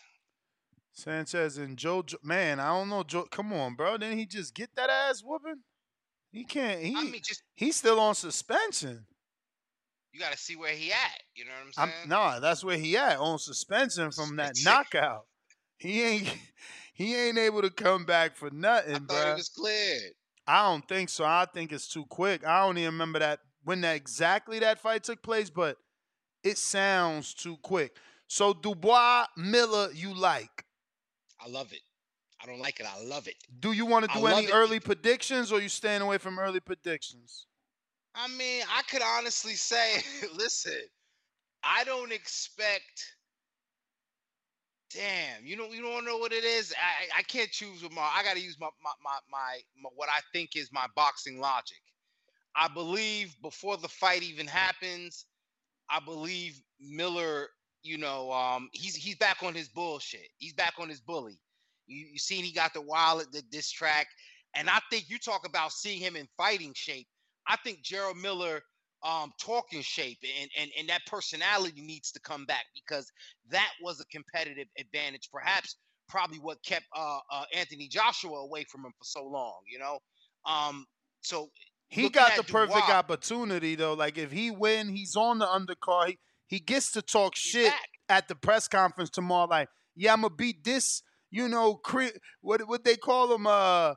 [0.92, 3.02] Sanchez and Joe, Jo- man, I don't know.
[3.02, 3.98] Joe, come on, bro.
[3.98, 5.62] Didn't he just get that ass whooping?
[6.32, 6.80] He can't.
[6.80, 9.06] He I mean, just he's still on suspension.
[10.12, 11.22] you got to see where he at.
[11.34, 12.02] You know what I'm, saying?
[12.04, 15.26] I'm nah, that's where he at on suspension from that knockout.
[15.78, 16.36] He ain't
[16.94, 19.32] he ain't able to come back for nothing, I thought bro.
[19.32, 20.12] it was cleared.
[20.46, 21.24] I don't think so.
[21.24, 22.46] I think it's too quick.
[22.46, 25.76] I don't even remember that when that exactly that fight took place, but
[26.44, 27.96] it sounds too quick.
[28.28, 30.64] So Dubois Miller, you like?
[31.44, 31.80] I love it.
[32.42, 32.86] I don't like it.
[32.86, 33.34] I love it.
[33.58, 34.52] Do you want to do any it.
[34.52, 37.46] early predictions, or you staying away from early predictions?
[38.14, 39.96] I mean, I could honestly say,
[40.36, 40.80] listen,
[41.62, 43.15] I don't expect.
[44.92, 46.72] Damn, you don't you don't know what it is.
[46.78, 48.02] I I can't choose with my.
[48.14, 51.40] I got to use my my, my my my what I think is my boxing
[51.40, 51.78] logic.
[52.56, 55.26] I believe before the fight even happens,
[55.90, 57.48] I believe Miller,
[57.84, 60.28] you know, um, he's he's back on his bullshit.
[60.38, 61.40] He's back on his bully.
[61.88, 64.08] You you seen he got the wallet, the this track,
[64.56, 67.08] and I think you talk about seeing him in fighting shape.
[67.48, 68.62] I think Jarrell Miller
[69.02, 73.10] um talking shape and, and and that personality needs to come back because
[73.50, 75.76] that was a competitive advantage perhaps
[76.08, 79.98] probably what kept uh, uh anthony joshua away from him for so long you know
[80.46, 80.86] um
[81.26, 81.50] so
[81.88, 83.94] He got the perfect opportunity though.
[83.94, 86.08] Like if he win, he's on the undercard.
[86.08, 87.88] He, he gets to talk shit back.
[88.08, 89.48] at the press conference tomorrow.
[89.48, 91.02] Like, yeah, I'm gonna beat this.
[91.30, 93.94] You know, cri- what what they call him, uh,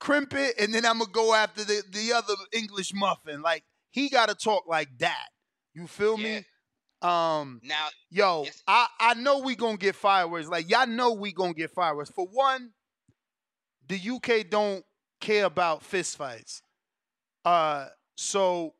[0.00, 3.42] crimpet, and then I'm gonna go after the the other English muffin.
[3.42, 5.28] Like he got to talk like that.
[5.74, 6.40] You feel Yeah.
[6.40, 6.44] me?
[7.08, 8.62] Um, now Yo, Yes.
[8.66, 10.48] I, I know we gonna get fireworks.
[10.48, 12.10] Like y'all know we gonna get fireworks.
[12.10, 12.72] For one,
[13.88, 14.84] the UK don't
[15.20, 16.62] care about fist fights.
[17.44, 18.74] Uh, so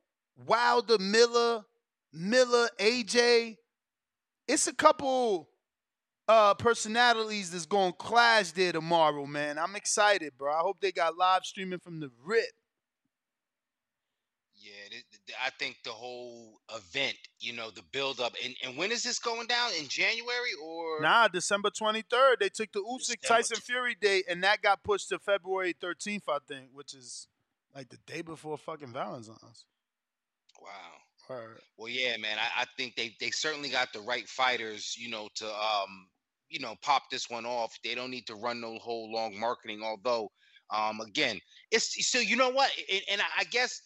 [0.47, 1.65] Wilder, Miller,
[2.13, 3.57] Miller, AJ,
[4.47, 5.49] it's a couple
[6.29, 9.59] uh personalities that's gonna clash there tomorrow, man.
[9.59, 10.53] I'm excited, bro.
[10.53, 12.47] I hope they got live streaming from the rip.
[15.33, 18.77] Yeah th- th- i think the whole event you know the build up and, and
[18.77, 23.21] when is this going down in january or Nah, December 23rd, they took the Usyk
[23.21, 27.29] December Tyson Fury date, and that got pushed to February 13th, I think, which is
[27.75, 29.67] like the day before fucking Valentine's.
[30.61, 30.69] wow
[31.77, 32.39] Well, yeah, man.
[32.39, 36.09] I, I think they they certainly got the right fighters, you know, to um,
[36.49, 37.79] you know, pop this one off.
[37.83, 39.81] They don't need to run no whole long marketing.
[39.83, 40.31] Although,
[40.71, 41.41] um, again,
[41.71, 43.81] it's so you know what, and, and I guess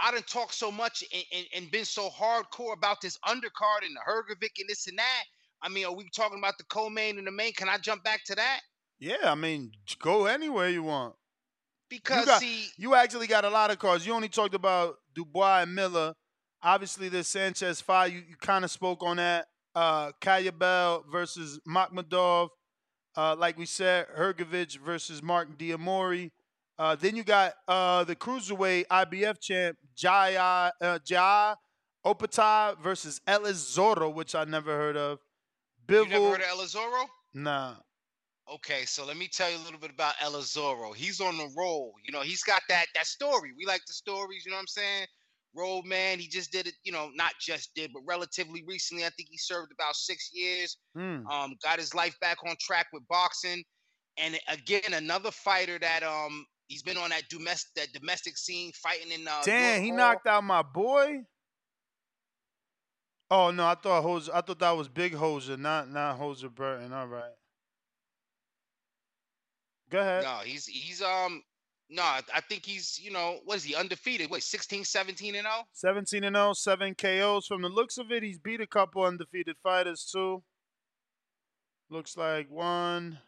[0.00, 3.94] I done talked so much and, and, and been so hardcore about this undercard and
[3.96, 5.24] the Hergovic and this and that.
[5.62, 7.52] I mean, are we talking about the co-main and the main?
[7.52, 8.60] Can I jump back to that?
[9.00, 11.14] yeah, I mean, go anywhere you want.
[11.88, 14.06] Because got- see, You actually got a lot of cards.
[14.06, 16.14] You only talked about Dubois and Miller.
[16.62, 18.12] Obviously, there's Sanchez fight.
[18.12, 19.46] You, you kind of spoke on that.
[19.74, 20.10] Uh,
[21.10, 22.48] versus Makhmudov.
[23.16, 26.32] Uh, like we said, Hrgovic versus Mark De Mori.
[26.78, 31.54] Uh, then you got uh, the cruiserweight IBF champ Jaya uh, Jai
[32.06, 35.18] Opetaia versus Ellis Zorro, which I never heard of.
[35.88, 37.06] you never heard of Ellis Zorro?
[37.34, 37.74] nah.
[38.50, 40.94] Okay, so let me tell you a little bit about Ellis Zorro.
[40.94, 41.92] He's on the roll.
[42.06, 43.52] You know, he's got that that story.
[43.58, 45.06] We like the stories, you know what I'm saying?
[45.54, 49.04] Road man, he just did it, you know, not just did, but relatively recently.
[49.04, 50.78] I think he served about six years.
[50.94, 51.26] Hmm.
[51.26, 53.64] Um, got his life back on track with boxing.
[54.16, 59.10] And again, another fighter that um he's been on that domestic that domestic scene fighting
[59.12, 61.22] in uh Damn, he knocked out my boy.
[63.30, 66.92] Oh no, I thought Hose, I thought that was Big Hoser, not not Hoser Burton.
[66.92, 67.32] All right.
[69.90, 70.22] Go ahead.
[70.22, 71.42] No, he's he's um
[71.90, 74.30] no, I think he's, you know, what is he undefeated?
[74.30, 75.62] Wait, 16, 17 and oh?
[75.74, 75.92] 0?
[75.94, 77.46] 17 and 0, 7 KOs.
[77.46, 80.42] From the looks of it, he's beat a couple undefeated fighters too.
[81.88, 83.20] Looks like one,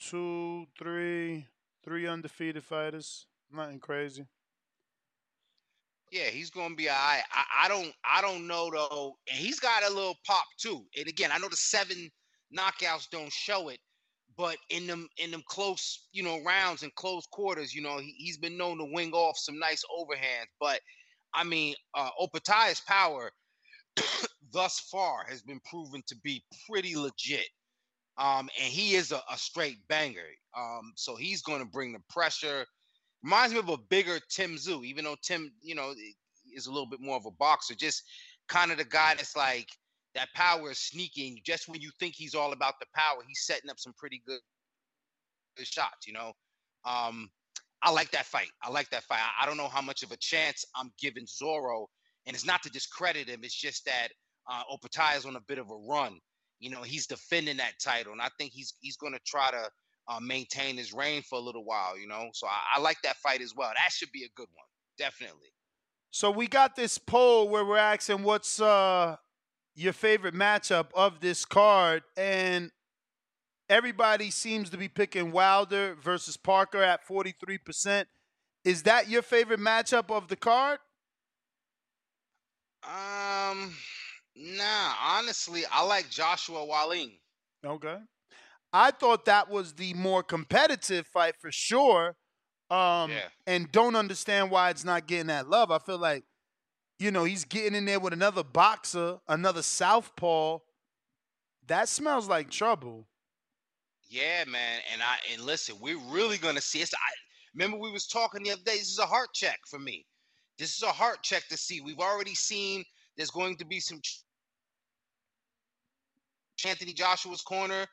[0.00, 1.48] two, three,
[1.84, 3.26] three undefeated fighters.
[3.52, 4.26] Nothing crazy.
[6.10, 7.22] Yeah, he's gonna be all right.
[7.32, 9.14] I, I don't I don't know though.
[9.28, 10.84] And he's got a little pop too.
[10.96, 12.10] And again, I know the seven
[12.56, 13.80] knockouts don't show it,
[14.36, 18.14] but in them in them close, you know, rounds and close quarters, you know, he,
[18.18, 20.50] he's been known to wing off some nice overhands.
[20.60, 20.80] But
[21.34, 23.32] I mean, uh Opetaia's power
[24.52, 27.48] thus far has been proven to be pretty legit.
[28.16, 30.28] Um, and he is a, a straight banger.
[30.56, 32.64] Um, so he's gonna bring the pressure.
[33.22, 35.94] Reminds me of a bigger Tim Tszyu, even though Tim, you know,
[36.54, 37.74] is a little bit more of a boxer.
[37.74, 38.02] Just
[38.48, 39.68] kind of the guy that's like
[40.14, 43.44] that power is sneaky, and just when you think he's all about the power, he's
[43.44, 44.40] setting up some pretty good,
[45.56, 46.06] good shots.
[46.06, 46.32] You know,
[46.84, 47.30] um,
[47.82, 48.50] I like that fight.
[48.62, 49.20] I like that fight.
[49.20, 51.86] I, I don't know how much of a chance I'm giving Zorro,
[52.26, 53.40] and it's not to discredit him.
[53.42, 54.08] It's just that
[54.50, 56.18] uh, Opetaia is on a bit of a run.
[56.64, 59.68] You know, he's defending that title, and I think he's he's going to try to
[60.08, 61.98] uh, maintain his reign for a little while.
[61.98, 63.70] You know, so I, I like that fight as well.
[63.74, 65.52] That should be a good one, definitely.
[66.10, 69.16] So we got this poll where we're asking what's uh
[69.74, 72.70] your favorite matchup of this card, and
[73.68, 78.06] everybody seems to be picking Wilder versus Parker at 43%.
[78.64, 80.78] Is that your favorite matchup of the card?
[82.84, 83.74] Um,
[84.36, 87.12] nah, honestly, I like Joshua Wallin.
[87.64, 87.98] Okay.
[88.72, 92.16] I thought that was the more competitive fight for sure.
[92.70, 93.28] Um Yeah.
[93.46, 95.70] and don't understand why it's not getting that love.
[95.70, 96.24] I feel like
[96.98, 100.58] you know, he's getting in there with another boxer, another southpaw.
[101.66, 103.08] That smells like trouble.
[104.08, 104.82] Yeah, man.
[104.92, 107.12] And I and listen, we're really gonna see it's I
[107.54, 108.78] Remember, we was talking the other day.
[108.78, 110.06] This is a heart check for me.
[110.58, 111.80] This is a heart check to see.
[111.80, 112.84] We've already seen
[113.16, 114.00] there's going to be some
[116.66, 117.86] Anthony Joshua's corner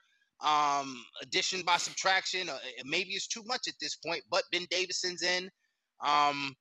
[0.44, 2.50] um, addition by subtraction.
[2.50, 5.50] Uh, maybe it's too much at this point, but Ben Davidson's in.
[6.06, 6.56] Um,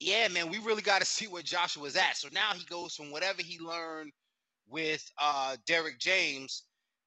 [0.00, 2.16] yeah, man, we really got to see where Joshua's at.
[2.16, 4.12] So now he goes from whatever he learned
[4.68, 6.64] with uh, Derrick James.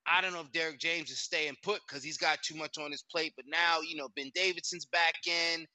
[0.08, 2.92] I don't know if Derrick James is staying put because he's got too much on
[2.92, 3.34] his plate.
[3.36, 5.66] But now, you know, Ben Davidson's back in.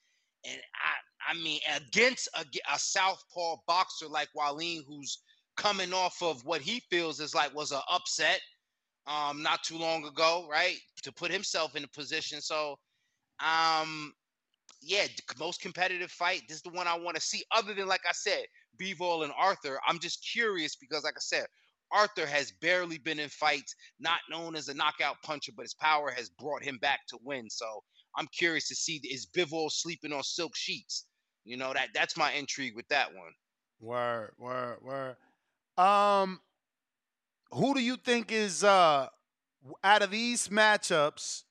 [0.46, 0.94] And I,
[1.28, 5.22] I mean, against a, a southpaw boxer like Wallin, who's
[5.56, 8.40] coming off of what he feels is like was an upset
[9.06, 10.76] um not too long ago, right?
[11.02, 12.40] To put himself in a position.
[12.40, 12.76] So
[13.40, 14.12] um
[14.82, 15.06] yeah,
[15.38, 16.42] most competitive fight.
[16.48, 17.44] This is the one I want to see.
[17.52, 18.44] Other than like I said,
[18.80, 19.80] Bivol and Arthur.
[19.86, 21.46] I'm just curious because, like I said,
[21.92, 26.10] Arthur has barely been in fights, not known as a knockout puncher, but his power
[26.10, 27.50] has brought him back to win.
[27.50, 27.66] So
[28.16, 31.06] I'm curious to see is Bivol sleeping on silk sheets?
[31.50, 33.32] You know that that's my intrigue with that one.
[33.80, 35.16] Word, word, word.
[35.76, 36.40] Um,
[37.50, 39.08] who do you think is uh
[39.82, 41.42] out of these matchups?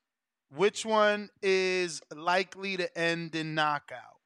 [0.56, 4.22] Which one is likely to end in knockout?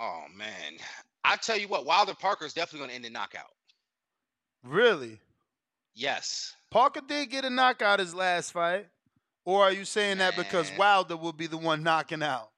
[0.00, 0.78] Oh man,
[1.24, 3.52] I tell you what, Wilder Parker is definitely going to end in knockout.
[4.64, 5.20] Really?
[5.94, 6.56] Yes.
[6.70, 8.86] Parker did get a knockout his last fight,
[9.44, 12.51] or are you saying that because Wilder will be the one knocking out?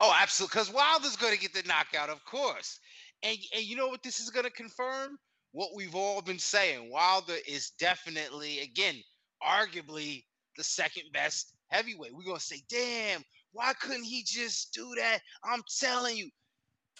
[0.00, 0.54] Oh, absolutely.
[0.54, 2.80] Because Wilder's going to get the knockout, of course.
[3.22, 5.18] And and you know what this is going to confirm?
[5.52, 6.90] What we've all been saying.
[6.90, 8.96] Wilder is definitely, again,
[9.42, 10.24] arguably
[10.56, 12.14] the second best heavyweight.
[12.14, 15.20] We're going to say, damn, why couldn't he just do that?
[15.44, 16.30] I'm telling you.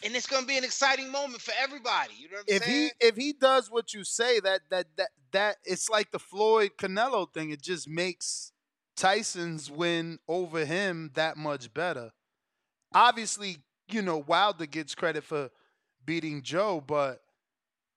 [0.02, 2.14] And it's going to be an exciting moment for everybody.
[2.18, 2.90] You know what I'm if saying?
[3.00, 6.72] he if he does what you say, that that that that it's like the Floyd
[6.78, 7.50] Canelo thing.
[7.50, 8.52] It just makes
[8.96, 12.10] Tyson's win over him that much better.
[12.94, 15.50] Obviously, you know Wilder gets credit for
[16.04, 17.20] beating Joe, but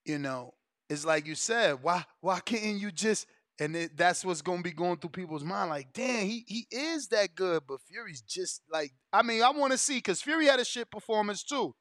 [0.06, 0.54] you know
[0.90, 1.80] it's like you said.
[1.82, 3.28] Why why can't you just?
[3.60, 5.70] And it, that's what's gonna be going through people's mind.
[5.70, 8.92] Like, damn, he he is that good, but Fury's just like.
[9.12, 11.76] I mean, I want to see because Fury had a shit performance too.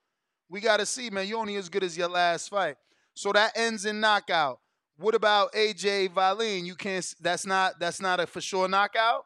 [0.49, 1.27] We got to see, man.
[1.27, 2.77] You're only as good as your last fight.
[3.15, 4.59] So that ends in knockout.
[4.97, 6.67] What about AJ Wallin?
[6.67, 7.07] You can't.
[7.21, 7.81] That's not.
[7.81, 9.25] That's not a for sure knockout.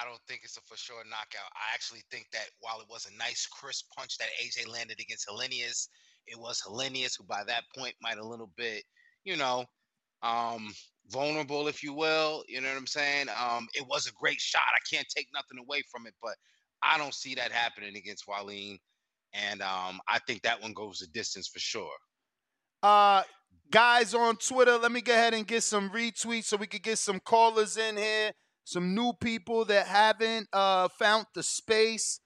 [0.00, 1.50] I don't think it's a for sure knockout.
[1.54, 5.28] I actually think that while it was a nice crisp punch that AJ landed against
[5.28, 5.88] Helenius,
[6.26, 8.84] it was Helenius who by that point might a little bit,
[9.24, 9.64] you know,
[10.22, 10.72] um,
[11.10, 12.44] vulnerable, if you will.
[12.48, 13.28] You know what I'm saying?
[13.28, 14.62] Um, it was a great shot.
[14.74, 16.34] I can't take nothing away from it, but
[16.82, 18.78] I don't see that happening against Wallin.
[19.32, 21.96] And um, I think that one goes the distance for sure.
[22.82, 23.22] Uh
[23.70, 26.98] guys on Twitter, let me go ahead and get some retweets so we could get
[26.98, 28.32] some callers in here,
[28.68, 32.20] some new people that haven't uh found the space.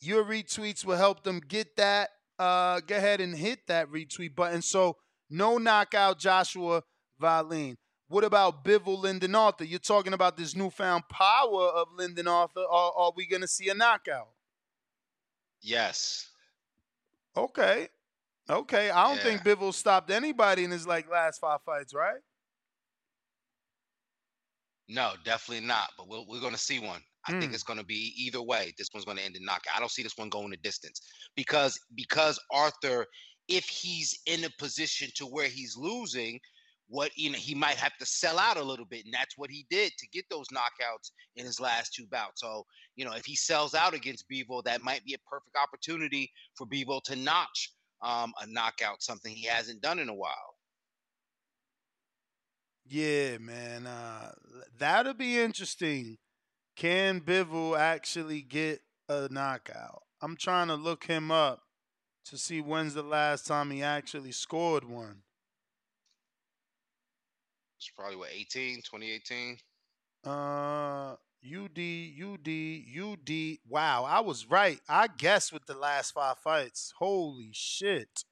[0.00, 2.10] Your retweets will help them get that.
[2.38, 4.60] Uh go ahead and hit that retweet button.
[4.60, 4.96] So
[5.30, 6.82] no knockout Joshua
[7.18, 7.78] Wallin.
[8.08, 9.64] What about Bivol Lyndon Arthur?
[9.64, 12.64] You're talking about this newfound power of Lyndon Arthur.
[12.68, 14.28] Are, are we going to see a knockout?
[15.62, 16.28] Yes.
[17.36, 17.88] Okay.
[18.50, 18.90] Okay.
[18.90, 19.22] I don't Yeah.
[19.22, 22.20] think Bivol stopped anybody in his like last five fights, right?
[24.90, 25.90] No, definitely not.
[25.96, 27.00] But we'll, we're going to see one.
[27.28, 27.54] I think Mm.
[27.54, 28.74] it's going to be either way.
[28.76, 29.76] This one's going to end in knockout.
[29.76, 31.00] I don't see this one going the distance
[31.36, 33.06] because because Arthur,
[33.48, 36.40] if he's in a position to where he's losing,
[36.88, 39.50] what you know he might have to sell out a little bit, and that's what
[39.50, 42.40] he did to get those knockouts in his last two bouts.
[42.40, 46.32] So you know if he sells out against Bivol, that might be a perfect opportunity
[46.56, 47.72] for Bivol to notch
[48.02, 50.56] um, a knockout, something he hasn't done in a while.
[52.90, 53.86] Yeah, man.
[53.86, 54.32] Uh,
[54.76, 56.18] that'll be interesting.
[56.74, 60.02] Can Bivol actually get a knockout?
[60.20, 61.62] I'm trying to look him up
[62.24, 65.22] to see when's the last time he actually scored one.
[67.78, 69.58] It's probably what 18, 2018.
[70.26, 71.14] Uh,
[71.46, 71.78] UD,
[72.20, 72.48] UD,
[73.00, 73.58] UD.
[73.68, 74.80] Wow, I was right.
[74.88, 76.92] I guessed with the last five fights.
[76.98, 78.24] Holy shit.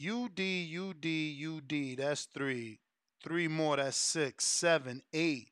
[0.00, 1.06] UD, UD,
[1.44, 1.98] UD.
[1.98, 2.78] That's three.
[3.24, 3.76] Three more.
[3.76, 5.48] That's six, seven, eight.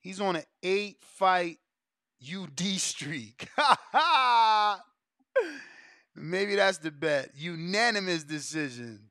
[0.00, 1.58] He's on an eight fight
[2.22, 3.48] UD streak.
[3.56, 4.80] Ha ha.
[6.14, 7.30] Maybe that's the bet.
[7.36, 9.10] Unanimous decision.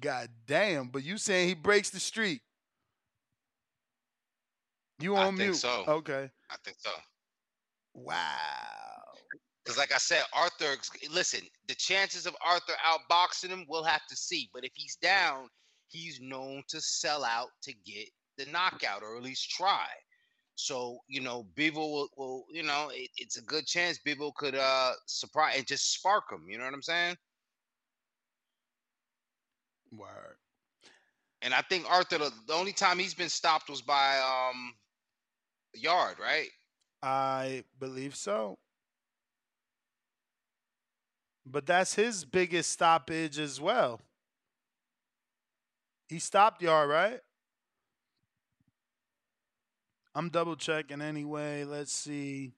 [0.00, 0.88] God damn.
[0.88, 2.40] But you saying he breaks the streak.
[4.98, 5.56] You I on think mute.
[5.56, 5.84] so.
[5.86, 6.30] Okay.
[6.50, 6.90] I think so.
[7.92, 8.16] Wow.
[9.62, 10.76] Because, like I said, Arthur,
[11.12, 14.48] listen, the chances of Arthur outboxing him, we'll have to see.
[14.52, 15.48] But if he's down,
[15.94, 19.86] he's known to sell out to get the knockout or at least try.
[20.56, 24.56] So you know, Bivol will, will you know, it, it's a good chance Bivol could
[24.56, 26.46] uh surprise and just spark him.
[26.48, 27.16] You know what I'm saying?
[29.92, 30.36] Word.
[31.42, 34.74] And I think Arthur, the, the only time he's been stopped was by um
[35.74, 36.48] Yard, right?
[37.02, 38.58] I believe so.
[41.46, 44.00] But that's his biggest stoppage as well.
[46.08, 47.20] He stopped Yard, right?
[50.14, 51.64] I'm double checking anyway.
[51.64, 52.52] Let's see.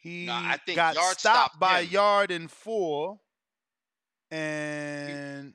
[0.00, 1.80] He No, I think got Yard stopped stopped by.
[1.80, 3.18] Yard in four,
[4.30, 5.54] and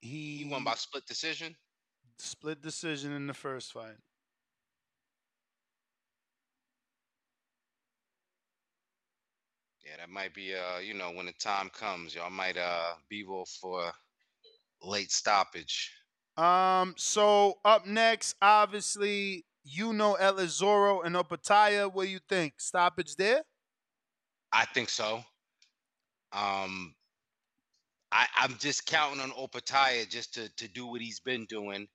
[0.00, 1.56] he, He won by split decision.
[2.18, 3.96] split decision in the first fight.
[9.84, 13.46] Yeah, that might be uh, you know, when the time comes, y'all might uh Bivol
[13.60, 13.92] for
[14.82, 15.92] late stoppage.
[16.38, 21.92] Um, so up next, obviously, you know Ellis Zorro and Opetaia.
[21.92, 22.60] What do you think?
[22.60, 23.42] Stoppage there?
[24.52, 25.16] I think so.
[26.32, 26.94] Um,
[28.12, 31.88] I, I'm just counting on Opetaia just to to do what he's been doing,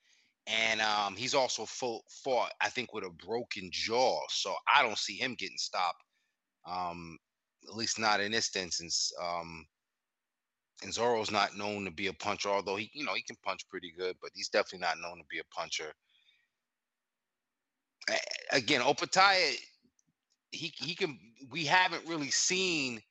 [0.46, 4.98] and um, he's also full, fought I think with a broken jaw, so I don't
[4.98, 6.04] see him getting stopped.
[6.68, 7.18] Um,
[7.68, 9.12] at least not in this instance.
[9.22, 9.66] Um,
[10.84, 13.68] and Zorro's not known to be a puncher, although he you know he can punch
[13.70, 15.94] pretty good, but he's definitely not known to be a puncher.
[18.52, 19.56] Again, Opetaia,
[20.52, 21.18] he he can.
[21.50, 23.02] We haven't really seen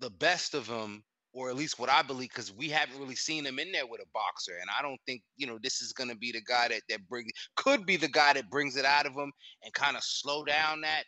[0.00, 3.46] the best of him, or at least what I believe, because we haven't really seen
[3.46, 4.56] him in there with a boxer.
[4.60, 7.08] And I don't think you know this is going to be the guy that that
[7.08, 10.44] bring could be the guy that brings it out of him and kind of slow
[10.44, 11.04] down that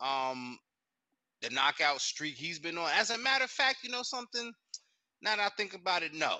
[0.00, 0.58] um
[1.42, 2.90] the knockout streak he's been on.
[2.94, 4.52] As a matter of fact, you know something.
[5.22, 6.38] Now that I think about it, no,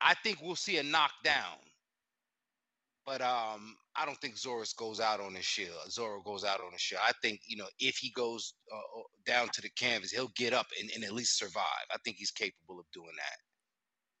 [0.00, 1.58] I think we'll see a knockdown.
[3.06, 5.76] But um, I don't think Zorro's goes out on his shield.
[5.90, 7.02] Zorro goes out on his shield.
[7.06, 10.52] I think you know if he goes uh, uh, down to the canvas, he'll get
[10.54, 11.86] up and, and at least survive.
[11.92, 13.12] I think he's capable of doing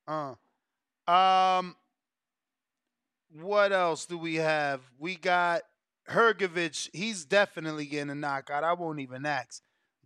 [0.06, 0.36] that.
[1.08, 1.10] Uh.
[1.10, 1.76] Um.
[3.40, 4.80] What else do we have?
[4.98, 5.62] We got
[6.08, 6.90] Hrgovic.
[6.92, 8.64] He's definitely getting a knockout.
[8.64, 9.62] I won't even ask.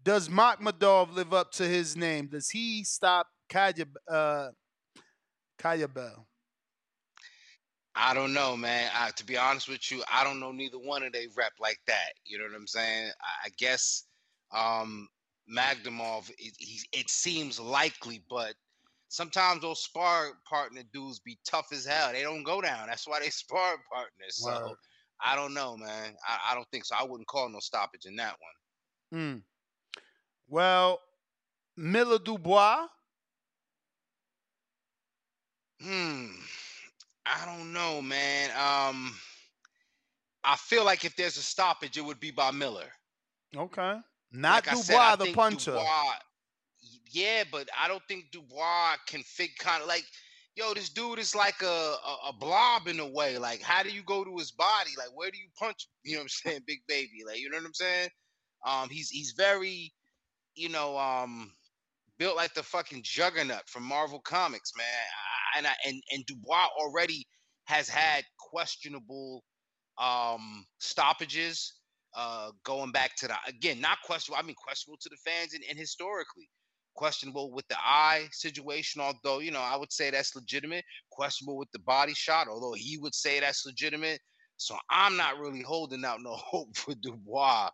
[0.08, 2.28] Does Makhmudov live up to his name?
[2.28, 4.48] Does he stop Kaya uh
[5.60, 6.24] Kabayel?
[7.94, 8.90] I don't know, man.
[8.94, 11.80] I, to be honest with you, I don't know neither one of they rep like
[11.88, 12.14] that.
[12.24, 13.10] You know what I'm saying?
[13.20, 14.04] I, I guess
[14.50, 15.08] um
[15.54, 18.54] Makhmudov, it, he, it seems likely, but
[19.08, 22.14] sometimes those spar partner dudes be tough as hell.
[22.14, 22.86] They don't go down.
[22.86, 24.36] That's why they spar partners.
[24.36, 24.74] So.
[25.20, 26.14] I don't know, man.
[26.26, 26.94] I, I don't think so.
[26.98, 28.36] I wouldn't call no stoppage in that
[29.10, 29.20] one.
[29.20, 29.38] Hmm.
[30.48, 31.00] Well,
[31.76, 32.86] Miller Dubois.
[35.80, 36.26] Hmm.
[37.26, 38.50] I don't know, man.
[38.50, 39.14] Um,
[40.42, 42.90] I feel like if there's a stoppage, it would be by Miller.
[43.56, 43.98] Okay.
[44.32, 45.72] Not Like Dubois, said, the puncher.
[45.72, 46.14] Dubois,
[47.10, 50.04] yeah, but I don't think Dubois can fit kind of like,
[50.54, 53.38] yo, this dude is like a, a a blob in a way.
[53.38, 54.90] Like, how do you go to his body?
[54.98, 55.88] Like, where do you punch?
[56.04, 57.22] You know what I'm saying, big baby.
[57.26, 58.08] Like, you know what I'm saying?
[58.66, 59.92] Um, he's he's very,
[60.58, 61.52] you know, um,
[62.18, 64.86] built like the fucking juggernaut from Marvel Comics, man.
[64.86, 67.26] I- And I, and and Dubois already
[67.66, 69.44] has had questionable
[69.98, 71.80] um stoppages
[72.16, 75.64] uh going back to the again not questionable i mean questionable to the fans and,
[75.68, 76.48] and historically.
[76.94, 80.84] Questionable with the eye situation although you know i would say that's legitimate.
[81.12, 84.20] Questionable with the body shot although he would say that's legitimate.
[84.56, 87.70] So i'm not really holding out no hope for dubois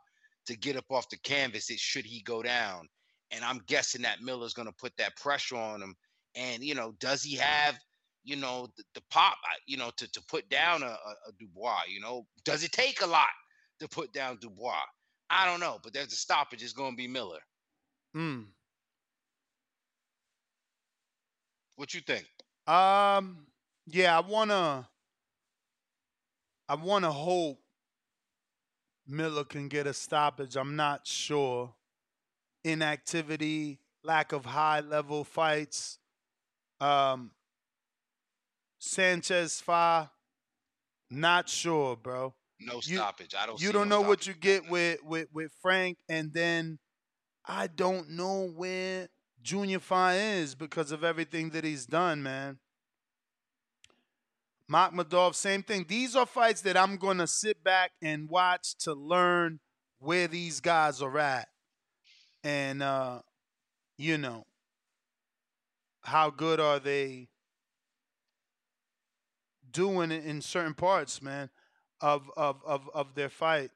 [0.46, 2.88] to get up off the canvas it should he go down.
[3.30, 5.94] And i'm guessing that miller's going to put that pressure on him.
[6.34, 7.78] And you know does he have
[8.22, 9.36] you know the, the pop
[9.66, 12.26] you know to, to put down a, a, a dubois you know?
[12.44, 13.28] Does it take a lot
[13.80, 14.74] to put down dubois?
[15.30, 17.40] I don't know but there's a stoppage it's going to be miller.
[18.14, 18.42] Hmm.
[21.76, 22.26] what you think?
[22.66, 23.46] Um,
[23.86, 24.88] yeah, I wanna,
[26.68, 27.58] I wanna hope
[29.06, 30.56] Miller can get a stoppage.
[30.56, 31.74] I'm not sure.
[32.64, 35.98] Inactivity, lack of high level fights.
[36.80, 37.30] Um,
[38.78, 40.10] Sanchez Fa,
[41.10, 42.34] not sure, bro.
[42.60, 45.52] no You- stoppage i don't You don't no know what you get with, with with
[45.60, 46.78] Frank, and then
[47.46, 49.08] I don't know where
[49.42, 52.58] Junior Fa is because of everything that he's done, man.
[54.74, 55.86] Makhmudov, same thing.
[55.88, 59.60] These are fights that I'm gonna sit back and watch to learn
[60.00, 61.46] where these guys are at,
[62.42, 63.20] and uh,
[63.96, 64.46] you know,
[66.02, 67.28] how good are they
[69.70, 71.50] doing in certain parts, man,
[72.00, 73.70] of of of of their fight.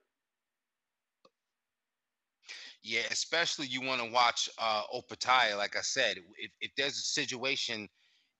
[2.83, 5.57] Yeah, especially you want to watch uh Opetaia.
[5.57, 7.89] Like I said, if, if there's a situation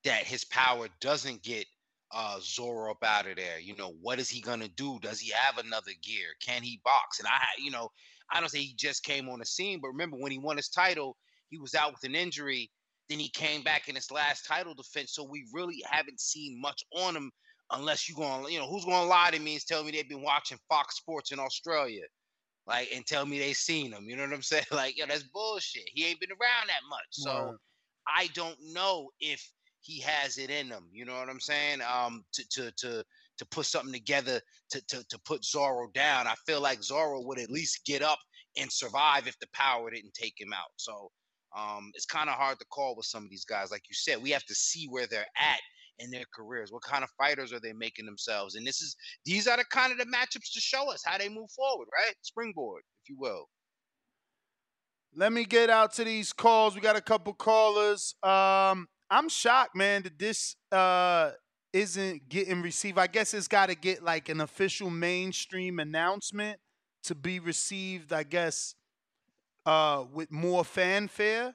[0.03, 1.65] that his power doesn't get
[2.13, 4.99] uh Zorro up out of there, you know, what is he gonna do?
[5.01, 6.29] Does he have another gear?
[6.45, 7.19] Can he box?
[7.19, 7.91] And I, you know,
[8.33, 10.69] I don't say he just came on the scene, but remember when he won his
[10.69, 11.17] title,
[11.51, 12.71] he was out with an injury.
[13.09, 16.85] Then he came back in his last title defense, so we really haven't seen much
[16.95, 17.31] on him
[17.71, 20.09] unless you going, you know, who's going to lie to me and tell me they've
[20.09, 22.03] been watching Fox Sports in Australia,
[22.67, 24.05] like, and tell me they seen him.
[24.09, 24.65] You know what I'm saying?
[24.71, 25.89] Like, yo, that's bullshit.
[25.95, 27.55] He ain't been around that much, so.
[28.09, 29.47] I don't know if
[29.89, 30.85] he has it in him.
[30.93, 31.81] You know what I'm saying?
[31.81, 33.05] Um, to to to
[33.39, 34.39] to put something together
[34.71, 36.27] to to to put Zorro down.
[36.27, 38.19] I feel like Zorro would at least get up
[38.59, 40.71] and survive if the power didn't take him out.
[40.77, 41.11] So
[41.57, 43.71] um, it's kind of hard to call with some of these guys.
[43.71, 45.61] Like you said, we have to see where they're at
[46.01, 46.71] in their careers.
[46.71, 48.57] What kind of fighters are they making themselves?
[48.57, 51.31] And this is these are the kind of the matchups to show us how they
[51.31, 52.15] move forward, right?
[52.21, 53.47] Springboard, if you will.
[55.17, 56.75] Let me get out to these calls.
[56.75, 58.15] We got a couple callers.
[58.23, 61.33] Um, I'm shocked, man, that this uh
[61.73, 62.99] isn't getting received.
[62.99, 66.59] I guess it's got to get like an official mainstream announcement
[67.05, 68.13] to be received.
[68.13, 68.75] I guess
[69.67, 71.55] uh with more fanfare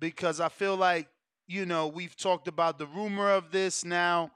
[0.00, 1.08] because I feel like
[1.46, 4.30] you know we've talked about the rumor of this now.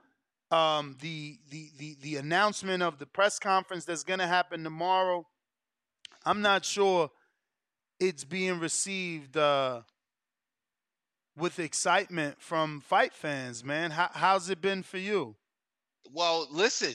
[0.50, 5.26] Um, the the the the announcement of the press conference that's gonna happen tomorrow.
[6.24, 7.10] I'm not sure
[8.00, 9.82] it's being received uh,
[11.38, 13.92] with excitement from fight fans, man.
[13.92, 15.36] How, how's it been for you?
[16.12, 16.94] Well, listen,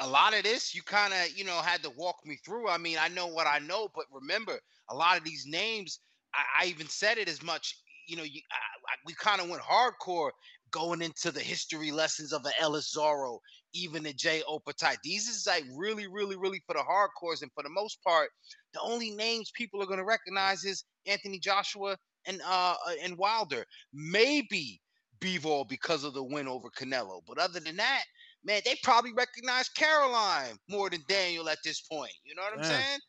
[0.00, 2.68] a lot of this you kind of you know had to walk me through.
[2.68, 4.58] I mean, I know what I know, but remember,
[4.90, 6.00] a lot of these names,
[6.34, 7.76] I, I even said it as much.
[8.06, 10.30] You know, you, I, I, we kind of went hardcore
[10.70, 13.38] going into the history lessons of an Ellis Zorro,
[13.72, 14.96] even the Jai Opetaia.
[15.02, 18.30] These is like really, really, really for the hardcores, and for the most part,
[18.74, 21.96] the only names people are going to recognize is Anthony Joshua
[22.26, 23.64] and uh uh, and Wilder.
[23.92, 24.80] Maybe
[25.20, 28.04] Bivol because of the win over Canelo, but other than that,
[28.44, 32.12] man, they probably recognize Caroline more than Daniel at this point.
[32.24, 32.82] You know what I'm Yeah.
[32.84, 33.00] saying?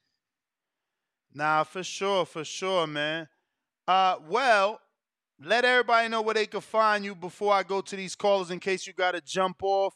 [1.34, 3.28] Nah, for sure, for sure, man.
[3.88, 4.80] Uh, well,
[5.40, 8.60] let everybody know where they can find you before I go to these callers in
[8.60, 9.94] case you got to jump off.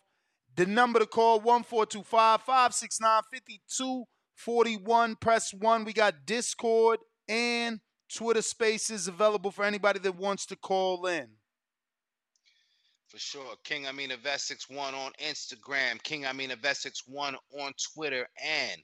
[0.55, 5.15] The number to call 1425 569 5241.
[5.15, 5.85] Press 1.
[5.85, 7.79] We got Discord and
[8.15, 11.27] Twitter Spaces available for anybody that wants to call in.
[13.07, 13.55] For sure.
[13.63, 18.81] King I mean Vest one on Instagram, King I mean Vest one on Twitter, and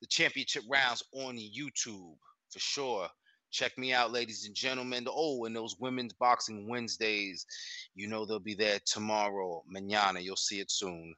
[0.00, 2.16] the championship rounds on YouTube.
[2.50, 3.08] For sure.
[3.50, 5.06] Check me out, ladies and gentlemen.
[5.08, 7.46] Oh, and those women's boxing Wednesdays,
[7.94, 9.62] you know they'll be there tomorrow.
[9.66, 11.14] Manana, you'll see it soon.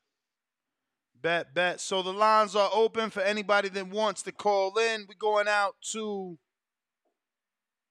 [1.21, 1.81] Bet, bet.
[1.81, 5.07] So the lines are open for anybody that wants to call in.
[5.09, 6.39] We're going out to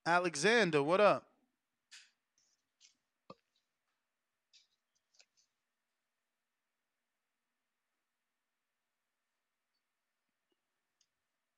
[0.10, 0.82] Alexander.
[0.82, 1.24] What up?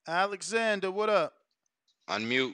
[0.06, 1.32] Alexander, what up?
[2.10, 2.54] Unmute.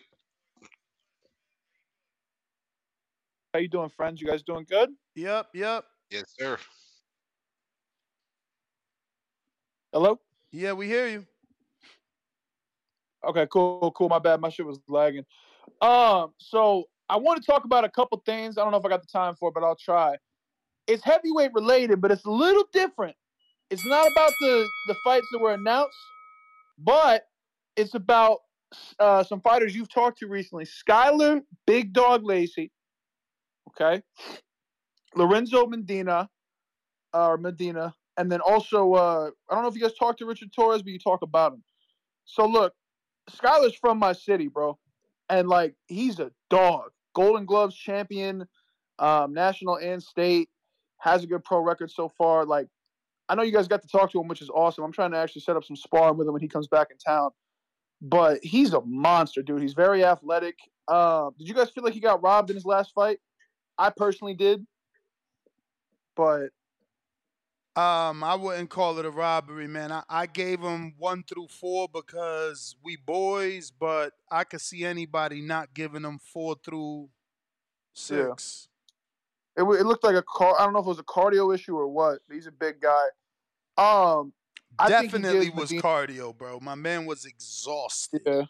[3.52, 4.22] How you doing, friends?
[4.22, 4.90] You guys doing good?
[5.16, 5.84] Yep, yep.
[6.12, 6.60] Yes, sir.
[9.92, 10.20] Hello?
[10.52, 11.26] Yeah, we hear you.
[13.28, 14.10] Okay, cool, cool.
[14.10, 14.40] My bad.
[14.40, 15.26] My shit was lagging.
[15.82, 18.58] Um, so I want to talk about a couple things.
[18.58, 20.18] I don't know if I got the time for it, but I'll try.
[20.88, 23.16] It's heavyweight related, but it's a little different.
[23.70, 26.14] It's not about the the fights that were announced,
[26.78, 27.24] but
[27.76, 28.40] it's about
[29.00, 30.66] uh, some fighters you've talked to recently.
[30.66, 32.72] Skyler Big Dog Lacey,
[33.70, 34.02] okay,
[35.16, 36.30] Lorenzo Medina,
[37.14, 40.54] or Medina, and then also uh, I don't know if you guys talked to Richard
[40.54, 41.64] Torres, but you talk about him.
[42.24, 42.74] So look,
[43.30, 44.78] Skyler's from my city, bro,
[45.30, 46.90] and like he's a dog.
[47.16, 48.48] Golden Gloves champion,
[49.00, 50.50] um, national and state,
[51.00, 52.46] has a good pro record so far.
[52.46, 52.68] Like,
[53.30, 54.84] I know you guys got to talk to him, which is awesome.
[54.84, 56.98] I'm trying to actually set up some sparring with him when he comes back in
[56.98, 57.32] town.
[58.02, 59.62] But he's a monster, dude.
[59.62, 60.56] He's very athletic.
[60.88, 63.20] Uh, did you guys feel like he got robbed in his last fight?
[63.78, 64.66] I personally did,
[66.16, 66.50] but
[67.78, 69.92] Um, I wouldn't call it a robbery, man.
[69.92, 75.42] I, I gave him one through four because we boys, but I could see anybody
[75.42, 77.10] not giving him four through
[77.94, 78.68] six.
[79.56, 80.56] It, wa- it looked like a car.
[80.60, 82.18] I don't know if it was a cardio issue or what.
[82.28, 83.06] But he's a big guy.
[83.78, 84.34] Um,
[84.80, 86.60] I Definitely was Medina- cardio, bro.
[86.60, 88.22] My man was exhausted.
[88.26, 88.44] Yeah,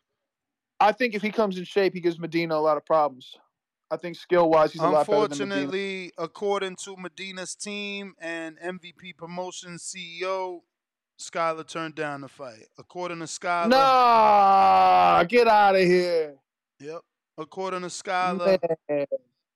[0.79, 3.35] I think if he comes in shape, he gives Medina a lot of problems.
[3.89, 5.51] I think skill wise, he's a lot better than.
[5.51, 10.61] Unfortunately, according to Medina's team and MVP promotion CEO,
[11.19, 12.67] Skylar turned down the fight.
[12.77, 13.69] According to Skylar.
[13.69, 16.35] Nah, get out of here.
[16.79, 17.01] Yep.
[17.37, 18.59] According to Skylar.
[18.89, 19.05] Man.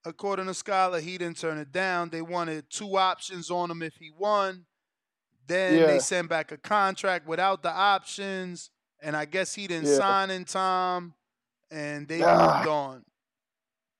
[0.04, 2.08] According to Skylar, he didn't turn it down.
[2.10, 4.64] They wanted two options on him if he won.
[5.46, 5.86] Then Yeah.
[5.86, 8.70] they sent back a contract without the options,
[9.00, 9.96] and I guess he didn't Yeah.
[9.98, 11.14] sign in time,
[11.70, 12.56] and they Ah.
[12.56, 13.04] moved on.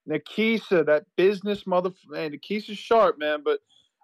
[0.09, 3.42] Nikisa, that business mother man, Nikisa's sharp, man.
[3.44, 3.61] But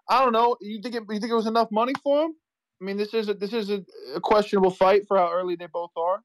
[0.09, 0.57] I don't know.
[0.61, 2.35] You think it, you think it was enough money for him?
[2.81, 3.83] I mean, this is a, this is a,
[4.15, 6.23] a questionable fight for how early they both are.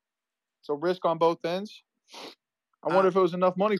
[0.62, 1.82] So risk on both ends.
[2.82, 3.76] I wonder Uh, if it was enough money.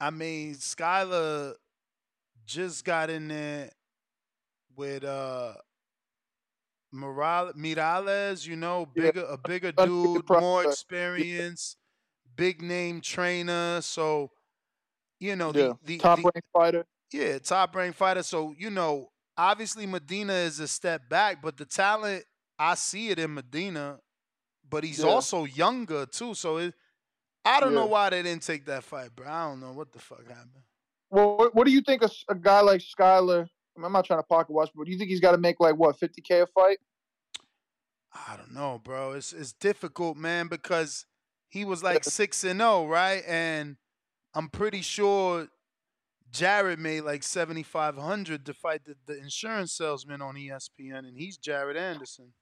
[0.00, 1.54] I mean, Skylar
[2.46, 3.70] just got in there
[4.76, 5.54] with uh
[6.92, 11.76] Morales, Mirales, you know, bigger a bigger That's a good dude, more experience,
[12.36, 13.80] big name trainer.
[13.82, 14.30] So,
[15.20, 16.86] you know, yeah, the, the top ranked fighter.
[17.12, 18.22] yeah, top ranked fighter.
[18.22, 22.24] So, you know, obviously Medina is a step back, but the talent
[22.58, 24.00] I see it in Medina,
[24.68, 25.10] but he's Yeah.
[25.10, 26.34] also younger too.
[26.34, 26.74] So it
[27.44, 29.26] I don't know why they didn't take that fight, bro.
[29.26, 30.64] I don't know what the fuck happened.
[31.10, 33.48] Well, what, what do you think A guy like Skyler?
[33.78, 35.60] I I'm not trying to pocket watch, but do you think he's got to make
[35.60, 36.78] like what 50k a fight?
[38.12, 39.12] I don't know, bro.
[39.12, 41.06] It's it's difficult, man, because
[41.48, 43.22] he was like six and zero, right?
[43.26, 43.76] And
[44.38, 45.48] I'm pretty sure
[46.30, 51.16] Jared made like seventy five hundred to fight the, the insurance salesman on ESPN, and
[51.16, 52.32] he's Jared Anderson.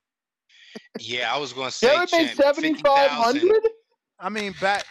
[1.00, 3.50] Yeah, I was going to say Jared made 7,500.
[4.20, 4.84] I mean, back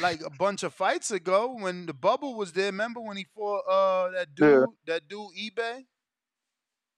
[0.00, 2.66] like a bunch of fights ago when the bubble was there.
[2.66, 4.66] Remember when he fought uh that dude, Yeah.
[4.94, 5.84] that dude eBay?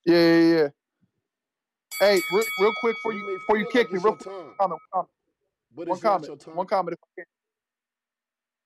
[0.04, 0.68] Yeah, yeah, yeah.
[2.00, 4.54] Hey, real, real quick before You you before you kick like me, real quick time,
[4.60, 5.08] comment, comment,
[5.72, 7.24] one comment, one comment if I can,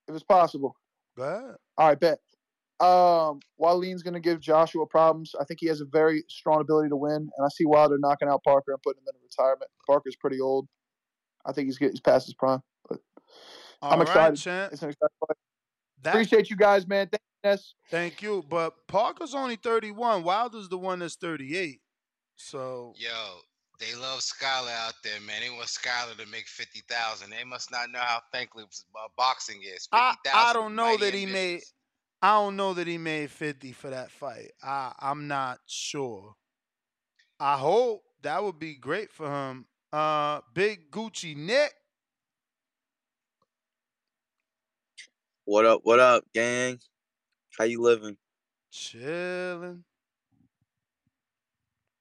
[0.09, 0.75] if it's possible.
[1.21, 1.57] Go ahead.
[1.77, 2.19] All right, bet.
[2.81, 5.35] Um, Wallin's gonna give Joshua problems.
[5.39, 8.29] I think he has a very strong ability to win, and I see Wilder knocking
[8.29, 9.71] out Parker and putting him in retirement.
[9.87, 10.67] Parker's pretty old.
[11.45, 13.01] I think he's getting he's past his prime, but
[13.83, 14.37] I'm All right, excited.
[14.39, 14.73] champ.
[14.73, 15.37] It's an exciting fight.
[16.03, 17.09] That- Appreciate you guys, man.
[17.09, 17.75] Thank you, Ness.
[17.91, 18.43] Thank you.
[18.49, 20.23] But Parker's only 31.
[20.23, 21.83] Wilder's the one that's 38.
[22.37, 23.41] So Yo,
[23.81, 25.41] they love Skylar out there, man.
[25.41, 27.31] They want Skylar to make fifty thousand.
[27.31, 29.89] They must not know how thankless uh, boxing is.
[29.93, 31.63] I, I don't know that he made
[32.23, 34.53] I don't know that he made 50 for that fight.
[34.63, 36.35] I I'm not sure.
[37.39, 39.67] I hope that would be great for him.
[39.93, 41.73] Uh Big Gucci Nick.
[45.47, 45.81] What up?
[45.85, 46.79] What up, gang?
[47.59, 48.17] How you living?
[48.71, 49.85] Chilling.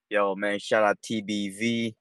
[0.10, 1.96] Yo, man, shout out TBV.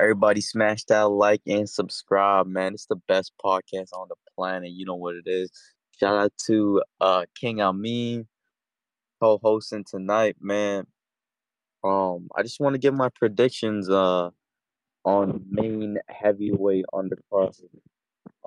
[0.00, 2.74] Everybody smash that like and subscribe, man.
[2.74, 4.70] It's the best podcast on the planet.
[4.70, 5.50] You know what it is.
[5.98, 8.26] Shout out to uh King Amin
[9.20, 10.86] co-hosting tonight, man.
[11.84, 14.30] Um, I just want to give my predictions uh
[15.04, 17.54] on main heavyweight undercard.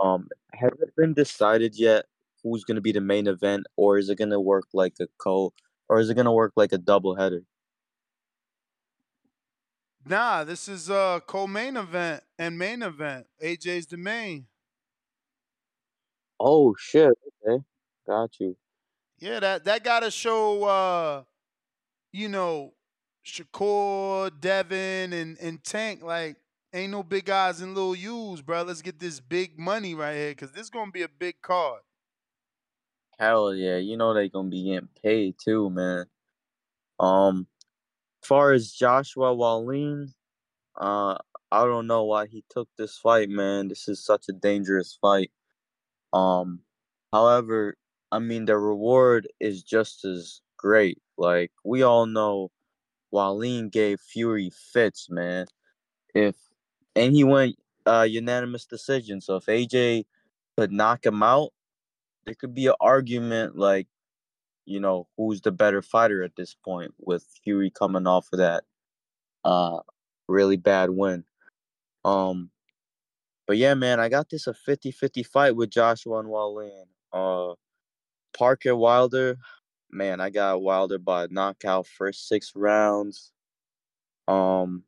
[0.01, 2.05] Um, has it been decided yet
[2.43, 5.53] who's gonna be the main event, or is it gonna work like a co,
[5.89, 7.43] or is it gonna work like a double header?
[10.05, 13.27] Nah, this is a co-main event and main event.
[13.43, 14.47] AJ's the main.
[16.39, 17.11] Oh shit!
[17.45, 17.63] Okay,
[18.07, 18.55] got you.
[19.19, 21.23] Yeah, that that gotta show uh
[22.13, 22.73] you know
[23.25, 26.37] Shakur, Devin, and and Tank like
[26.73, 28.63] ain't no big guys and little U's, bro.
[28.63, 31.81] Let's get this big money right here because this gonna be a big card.
[33.19, 36.05] Hell yeah, you know they gonna be getting paid too, man.
[36.99, 37.47] Um,
[38.21, 40.13] far as Joshua Wallin,
[40.79, 41.17] uh,
[41.51, 43.67] I don't know why he took this fight, man.
[43.67, 45.31] This is such a dangerous fight.
[46.13, 46.61] Um,
[47.11, 47.75] however,
[48.11, 51.01] I mean the reward is just as great.
[51.17, 52.51] Like we all know,
[53.11, 55.47] Wallin gave Fury fits, man.
[56.13, 56.35] If
[56.95, 57.55] and he went
[57.85, 59.21] uh unanimous decision.
[59.21, 60.05] So if AJ
[60.57, 61.51] could knock him out,
[62.25, 63.87] there could be an argument like,
[64.69, 68.63] you know, who's the better fighter at this point with Fury coming off of that
[69.43, 69.79] uh
[70.27, 71.23] really bad win.
[72.05, 72.51] Um
[73.47, 76.85] but yeah, man, I got this a 50-50 fight with Joshua and Wallin.
[77.11, 77.53] Uh
[78.37, 79.37] Parker Wilder,
[79.91, 83.31] man, I got Wilder by knockout first six rounds.
[84.27, 84.83] Um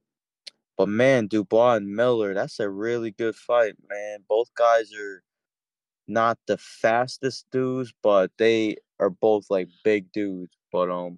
[0.78, 4.20] but man, Dubois and Miller, that's a really good fight, man.
[4.30, 5.24] Both guys are
[6.08, 10.56] not the fastest dudes, but they are both like big dudes.
[10.72, 11.18] But um,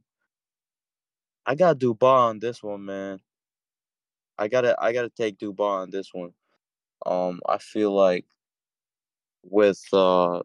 [1.45, 3.19] I got Dubois on this one, man.
[4.37, 6.31] I gotta I gotta take Dubois on this one.
[7.05, 8.25] Um, I feel like
[9.43, 10.41] with uh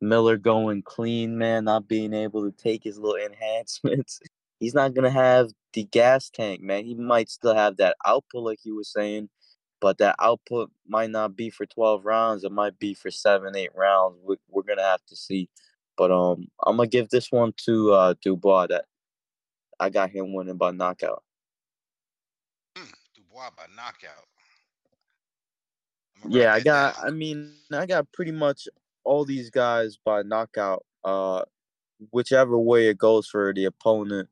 [0.00, 4.20] Miller going clean, man, not being able to take his little enhancements,
[4.60, 6.84] he's not gonna have the gas tank, man.
[6.84, 9.28] He might still have that output, like you were saying,
[9.80, 12.44] but that output might not be for twelve rounds.
[12.44, 14.18] It might be for seven, eight rounds.
[14.24, 15.48] We, we're gonna have to see.
[15.96, 18.66] But um, I'm gonna give this one to uh, Dubois.
[18.68, 18.86] That
[19.78, 21.22] I got him winning by knockout.
[22.74, 24.24] Dubois by knockout.
[26.28, 26.96] Yeah, I got.
[27.02, 28.66] I mean, I got pretty much
[29.04, 30.84] all these guys by knockout.
[31.04, 31.44] Uh,
[32.10, 34.28] whichever way it goes for the opponent.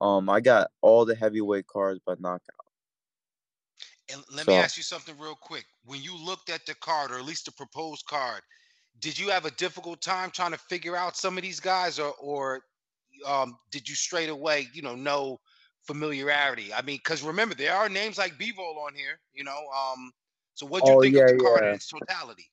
[0.00, 2.66] Um, I got all the heavyweight cards by knockout.
[4.12, 5.66] And let So- me ask you something real quick.
[5.84, 8.42] When you looked at the card, or at least the proposed card,
[9.00, 12.14] did you have a difficult time trying to figure out some of these guys, or
[12.20, 12.62] or
[13.26, 15.40] um, did you straight away, you know, know
[15.86, 16.72] familiarity?
[16.72, 19.58] I mean, because remember there are names like Bivol on here, you know.
[19.76, 20.12] Um,
[20.54, 22.50] so what do you Oh, think yeah, of the card in its totality?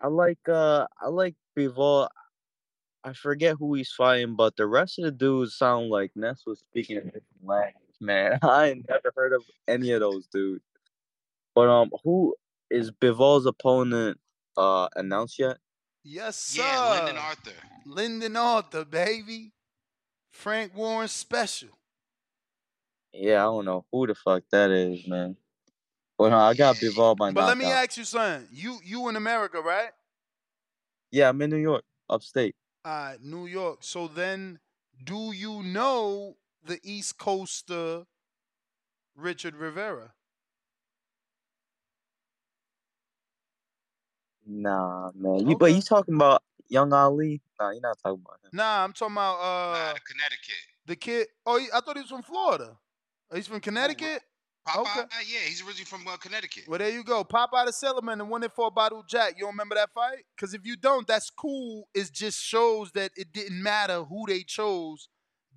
[0.00, 2.08] I like uh I like Bivol.
[3.04, 6.60] I forget who he's fighting, but the rest of the dudes sound like Ness was
[6.60, 8.38] speaking a different language, man.
[8.42, 10.64] I never heard of any of those dudes.
[11.54, 12.36] But um who
[12.70, 14.20] is Bivol's opponent
[14.58, 15.58] uh announced yet?
[16.04, 16.62] Yes, sir.
[16.62, 17.52] Yeah, Lyndon Arthur.
[17.86, 19.52] Lyndon Arthur, baby.
[20.30, 21.70] Frank Warren special.
[23.12, 25.36] Yeah, I don't know who the fuck that is, man.
[26.18, 27.84] But uh, I got Bivol by But let me knockout.
[27.84, 28.48] ask you something.
[28.52, 29.90] You you in America, right?
[31.10, 32.54] Yeah, I'm in New York, upstate.
[32.84, 33.78] All right, New York.
[33.82, 34.60] So then,
[35.04, 38.04] do you know the East Coaster
[39.16, 40.12] Richard Rivera?
[44.48, 45.46] Nah, man.
[45.46, 47.42] You but you talking about Young Ali?
[47.60, 48.50] Nah, you're not talking about him.
[48.54, 50.54] Nah, I'm talking about uh Connecticut.
[50.86, 51.26] the kid.
[51.44, 52.76] Oh, he- I thought he was from Florida.
[53.30, 54.22] Oh, he's from Connecticut.
[54.66, 55.00] Popeye, Okay.
[55.26, 56.64] yeah, he's originally from uh, Connecticut.
[56.68, 57.24] Well, there you go.
[57.24, 59.34] Popeye the Sailor Man, the one that fought Badou Jack.
[59.36, 60.24] You don't remember that fight?
[60.36, 61.88] Because if you don't, that's cool.
[61.94, 65.08] It just shows that it didn't matter who they chose.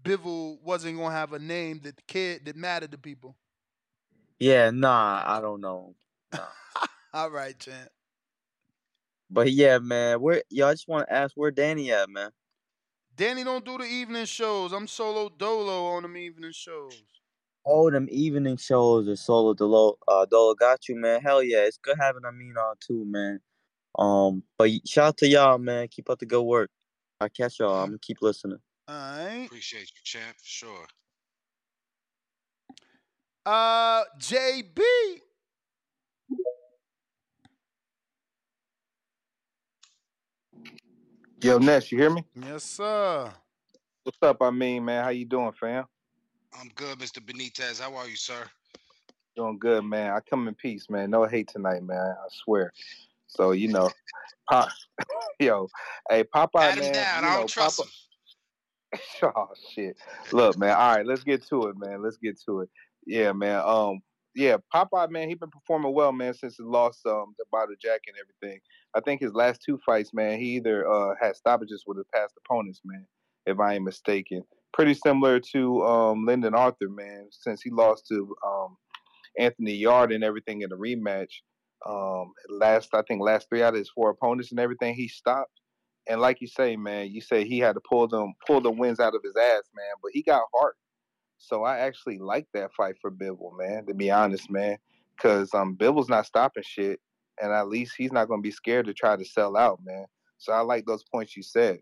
[0.02, 3.36] Bivol wasn't gonna have a name that the kid that mattered to people.
[4.40, 5.96] Yeah, nah, I don't know.
[7.14, 7.90] All right, champ.
[9.32, 12.32] But yeah, man, where yo, I just want to ask where Danny at, man.
[13.16, 14.74] Danny don't do the evening shows.
[14.74, 17.02] I'm solo dolo on them evening shows.
[17.64, 21.22] All them evening shows are solo dolo uh dolo got you, man.
[21.22, 23.40] Hell yeah, it's good having Amin on too, man.
[23.98, 25.88] Um, but shout out to y'all, man.
[25.88, 26.70] Keep up the good work.
[27.22, 27.80] I catch y'all.
[27.80, 28.60] I'm gonna keep listening.
[28.88, 29.46] All right.
[29.46, 30.88] Appreciate you, champ, for sure.
[33.46, 34.82] Uh, JB.
[41.44, 42.24] Yo, Ness, you hear me?
[42.36, 43.32] Yes, sir.
[44.04, 44.38] What's up?
[44.42, 45.86] I mean, man, how you doing, fam?
[46.60, 47.20] I'm good, Mr.
[47.20, 47.82] Benitez.
[47.82, 48.44] How are you, sir?
[49.36, 50.12] Doing good, man.
[50.12, 51.10] I come in peace, man.
[51.10, 51.98] No hate tonight, man.
[51.98, 52.72] I swear.
[53.28, 53.90] So you know,
[54.52, 54.70] Pop,
[55.40, 55.68] yo,
[56.10, 56.94] hey Popeye, Pat man.
[56.94, 57.24] down.
[57.24, 59.32] you I don't trust Popeye- him.
[59.36, 59.98] oh shit.
[60.32, 60.76] Look, man.
[60.78, 62.04] All right, let's get to it, man.
[62.04, 62.70] Let's get to it.
[63.08, 63.62] Yeah, man.
[63.66, 64.02] Um,
[64.36, 65.28] yeah, Popeye, man.
[65.28, 68.60] He been performing well, man, since he lost um the Badou Jack and everything.
[68.96, 72.34] I think his last two fights, man, he either uh had stoppages with his past
[72.46, 73.06] opponents, man,
[73.46, 74.44] if I ain't mistaken.
[74.74, 78.78] Pretty similar to um Lyndon Arthur, man, since he lost to um
[79.38, 81.32] Anthony Yard and everything in the rematch.
[81.86, 85.52] Um, last I think last three out of his four opponents and everything, he stopped.
[86.08, 89.00] And like you say, man, you say he had to pull them pull the wins
[89.00, 89.94] out of his ass, man.
[90.02, 90.76] But he got heart.
[91.42, 93.86] So I actually like that fight for Bivol, man.
[93.88, 94.78] To be honest, man,
[95.18, 97.02] because um Bivol's not stopping shit,
[97.42, 100.06] and at least he's not gonna be scared to try to sell out, man.
[100.38, 101.80] So I like those points you said.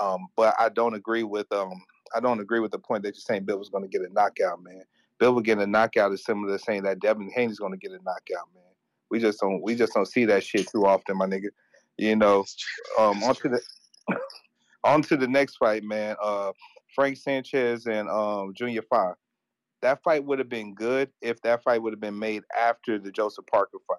[0.00, 1.82] Um, but I don't agree with um
[2.14, 4.62] I don't agree with the point that you're saying Bill was gonna get a knockout,
[4.62, 4.82] man.
[5.18, 8.48] Bill getting a knockout is similar to saying that Devin Haney's gonna get a knockout,
[8.54, 8.62] man.
[9.10, 11.48] We just don't we just don't see that shit too often, my nigga.
[11.96, 12.44] You know.
[12.98, 13.60] Um on to the
[14.84, 16.16] on to the next fight, man.
[16.22, 16.52] Uh
[16.94, 19.14] Frank Sanchez and um Junior Fa.
[19.82, 23.10] That fight would have been good if that fight would have been made after the
[23.10, 23.98] Joseph Parker fight.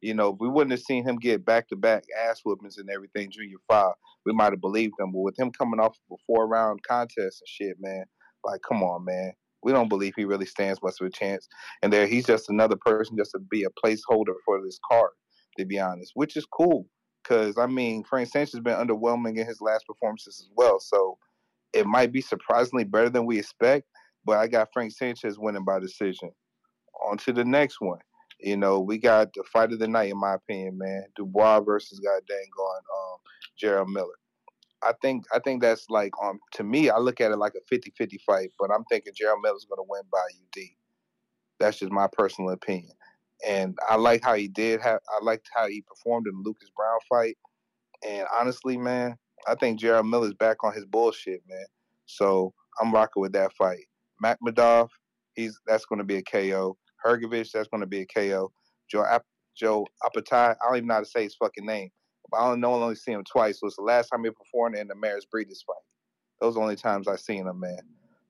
[0.00, 3.30] You know, we wouldn't have seen him get back to back ass whoopings and everything,
[3.30, 3.92] Junior Fa.
[4.24, 7.42] We might have believed him, but with him coming off of a four round contest
[7.42, 8.04] and shit, man,
[8.44, 9.32] like, come on, man.
[9.62, 11.46] We don't believe he really stands much of a chance.
[11.82, 15.10] And there, he's just another person just to be a placeholder for this card,
[15.58, 16.86] to be honest, which is cool.
[17.22, 20.80] Because, I mean, Frank Sanchez has been underwhelming in his last performances as well.
[20.80, 21.18] So
[21.72, 23.86] it might be surprisingly better than we expect,
[24.24, 26.30] but I got Frank Sanchez winning by decision.
[27.08, 27.98] On to the next one.
[28.40, 31.04] You know, we got the fight of the night, in my opinion, man.
[31.16, 33.18] Dubois versus goddamn going um,
[33.62, 34.14] Jarrell Miller.
[34.82, 37.74] I think I think that's like um to me, I look at it like a
[37.74, 40.62] 50-50 fight, but I'm thinking Jarrell Miller's gonna win by UD.
[41.58, 42.92] That's just my personal opinion.
[43.46, 46.70] And I like how he did have I liked how he performed in the Lucas
[46.74, 47.36] Browne fight.
[48.06, 49.16] And honestly, man,
[49.46, 51.66] I think Jarrell Miller's back on his bullshit, man.
[52.06, 53.86] So I'm rocking with that fight.
[54.22, 54.88] Makhmudov,
[55.34, 56.76] he's that's going to be a KO.
[57.04, 58.52] Hrgovic, that's going to be a KO.
[58.90, 59.24] Joe Ap-
[59.56, 61.90] Joe Opetaia, I don't even know how to say his fucking name.
[62.30, 63.60] But I only know I only see him twice.
[63.60, 65.82] So it's the last time he performed in the Mairis Briedis fight.
[66.40, 67.80] Those are the only times I've seen him, man.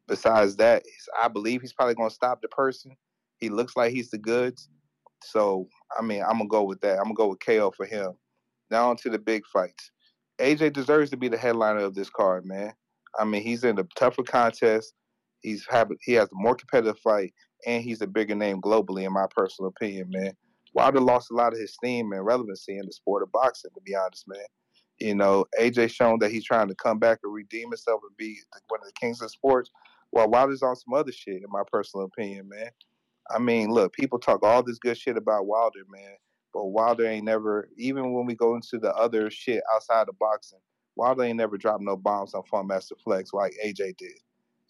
[0.08, 0.82] Besides that,
[1.20, 2.96] I believe he's probably going to stop the person.
[3.38, 4.68] He looks like he's the goods.
[5.22, 6.98] So, I mean, I'm going to go with that.
[6.98, 8.12] I'm going to go with KO for him.
[8.70, 9.90] Now on to the big fights.
[10.40, 12.72] AJ deserves to be the headliner of this card, man.
[13.18, 14.94] I mean, he's in a tougher contest.
[15.40, 17.32] He's have he has a more competitive fight,
[17.66, 20.32] and he's a bigger name globally, in my personal opinion, man.
[20.74, 23.80] Wilder lost a lot of his steam and relevancy in the sport of boxing, to
[23.80, 24.44] be honest, man.
[24.98, 28.38] You know, AJ shown that he's trying to come back and redeem himself and be
[28.68, 29.70] one of the kings of sports,
[30.10, 32.70] while Wilder's on some other shit, in my personal opinion, man.
[33.30, 36.16] I mean, look, people talk all this good shit about Wilder, man,
[36.52, 40.58] but Wilder ain't never, even when we go into the other shit outside of boxing,
[40.96, 44.12] Wilder ain't never dropped no bombs on Funk Master Flex like AJ did.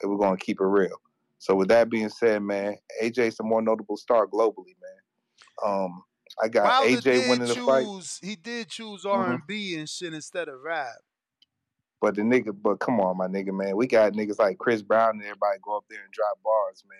[0.03, 1.01] And we're going to keep it real.
[1.39, 5.01] So with that being said, man, AJ's a more notable star globally, man.
[5.65, 6.03] Um,
[6.43, 7.85] I got Wilder AJ winning the fight.
[7.85, 8.21] choose.
[8.23, 9.13] He did choose Mhm.
[9.13, 10.97] R and B and shit instead of rap.
[12.01, 13.77] But the nigga, but come on, my nigga, man.
[13.77, 16.99] We got niggas like Chris Brown and everybody go up there and drop bars, man.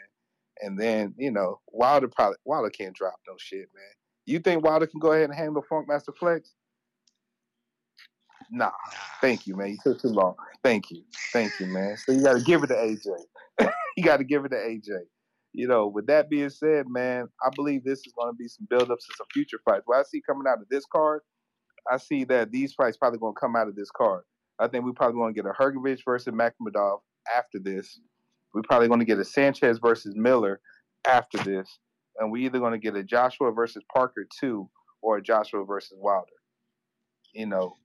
[0.63, 3.95] And then, you know, Wilder probably Wilder can't drop no shit, man.
[4.27, 6.53] You think Wilder can go ahead and handle Funk Master Flex?
[8.51, 8.71] Nah.
[9.21, 9.71] Thank you, man.
[9.71, 10.35] You took too long.
[10.63, 11.03] Thank you.
[11.33, 11.97] Thank you, man.
[11.97, 13.71] So you gotta give it to AJ.
[13.97, 14.89] you gotta give it to AJ.
[15.53, 19.07] You know, with that being said, man, I believe this is gonna be some build-ups
[19.07, 19.83] to some future fights.
[19.87, 21.23] What I see coming out of this card,
[21.91, 24.23] I see that these fights probably gonna come out of this card.
[24.59, 27.01] I think we probably gonna get a Hrgovic versus Makhmudov
[27.35, 28.01] after this.
[28.55, 30.61] We're probably gonna get a Sanchez versus Miller
[31.07, 31.79] after this.
[32.21, 34.69] And we're either gonna get a Joshua versus Parker two
[35.03, 36.29] or a Joshua versus Wilder.
[37.33, 37.77] You know,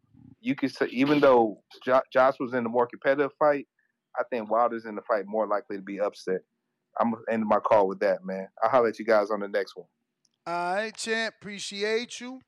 [0.42, 3.68] you could say even though jo- Josh was in the more competitive fight,
[4.20, 6.42] I think Wilder's in the fight more likely to be upset.
[7.00, 8.48] I'm gonna end my call with that, man.
[8.62, 9.88] I'll holler at you guys on the next one.
[10.48, 11.36] All right, champ.
[11.42, 12.40] Appreciate you.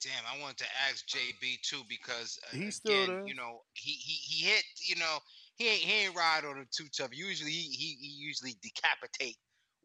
[0.00, 3.26] Damn, I wanted to ask JB too because uh, He's still again, there.
[3.26, 5.18] you know, he he he hit, you know,
[5.56, 7.10] he ain't he ain't ride on him too tough.
[7.12, 9.36] Usually he he, he usually decapitate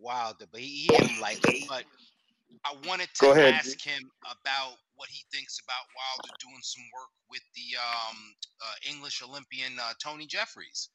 [0.04, 1.66] Wilder, but he, he hit him lightly.
[1.70, 1.86] But
[2.66, 7.42] I wanted to ask him about what he thinks about Wilder doing some work with
[7.56, 8.18] the um
[8.62, 10.90] uh, English Olympian uh, Tony Jeffries.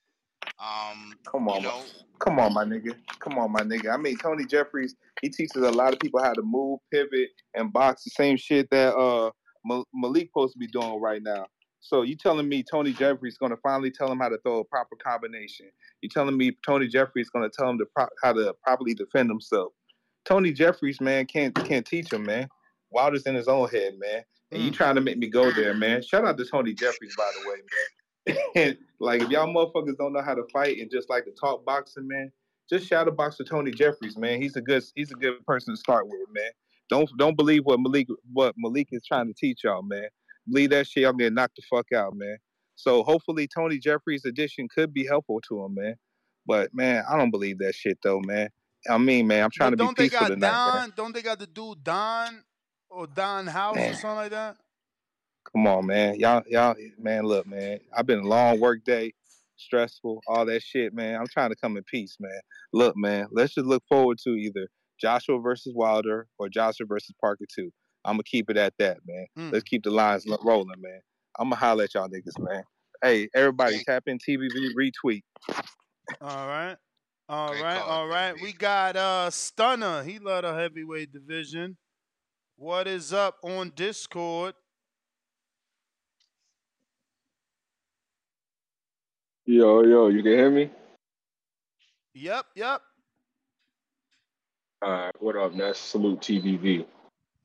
[0.61, 1.83] Um, Come on, you know,
[2.21, 2.97] come on, my nigga.
[3.21, 3.93] Come on, my nigga.
[3.93, 7.73] I mean, Tony Jeffries, he teaches a lot of people how to move, pivot, and
[7.73, 8.05] box.
[8.05, 9.31] The same shit that uh
[9.65, 11.47] Ma- Malik supposed to be doing right now.
[11.81, 14.59] So you telling me Tony Jeffries is going to finally tell him how to throw
[14.59, 15.67] a proper combination?
[16.03, 18.95] You telling me Tony Jeffries is going to tell him to pro- how to properly
[18.95, 19.73] defend himself?
[20.25, 22.49] Tony Jeffries, man, can't can't teach him, man.
[22.91, 24.23] Wilder's in his own head, man.
[24.51, 24.75] And you mm.
[24.75, 26.03] trying to make me go there, man.
[26.03, 27.57] Shout out to Tony Jeffries, by the way,
[28.37, 28.45] man.
[28.57, 31.65] And like if y'all motherfuckers don't know how to fight and just like to talk
[31.65, 32.33] boxing, man,
[32.69, 34.41] just shout shadow box to Tony Jeffries, man.
[34.41, 36.51] He's a good he's a good person to start with, man.
[36.91, 40.09] Don't don't believe what Malik what Malik is trying to teach y'all, man.
[40.51, 42.39] Believe that shit, y'all get knocked the fuck out, man.
[42.77, 45.95] So hopefully Tony Jeffries' addition could be helpful to him, man.
[46.47, 48.49] But man, I don't believe that shit though, man.
[48.89, 50.75] I mean, man, I'm trying But to be don't they peaceful got tonight, Don?
[50.75, 50.93] man.
[50.97, 52.45] Don't they got the dude Don
[52.89, 54.57] or Don House or something like that?
[55.53, 56.15] Come on, man.
[56.19, 57.81] Y'all, y'all, man, look, man.
[57.97, 59.15] I've been a long work day,
[59.57, 61.17] stressful, all that shit, man.
[61.19, 62.41] I'm trying to come in peace, man.
[62.73, 64.69] Look, man, let's just look forward to either
[65.01, 67.71] Joshua versus Wilder or Joshua versus Parker too.
[68.05, 69.27] I'm gonna keep it at that, man.
[69.39, 69.53] Mm.
[69.53, 71.01] Let's keep the lines lo- rolling, man.
[71.39, 72.63] I'm gonna holler at y'all niggas, man.
[73.03, 75.23] Hey, everybody, tap in TBV retweet.
[76.21, 76.77] All right.
[77.29, 78.35] All right, all right.
[78.41, 80.03] We got uh Stunner.
[80.03, 81.77] He led a heavyweight division.
[82.57, 84.55] What is up on Discord?
[89.45, 90.71] Yo, yo, you can hear me?
[92.15, 92.83] Yep, yep.
[94.83, 95.79] All right, what up, Ness?
[95.79, 96.21] Salute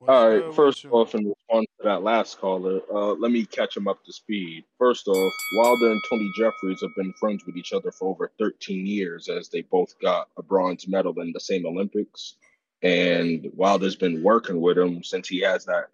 [0.04, 0.10] TBV.
[0.10, 3.88] All right, first off, in response to that last caller, uh, let me catch him
[3.88, 4.66] up to speed.
[4.78, 8.86] First off, Wilder and Tony Jeffries have been friends with each other for over 13
[8.86, 12.36] years, as they both got a bronze medal in the same Olympics.
[12.82, 15.88] And Wilder's been working with him since he has that.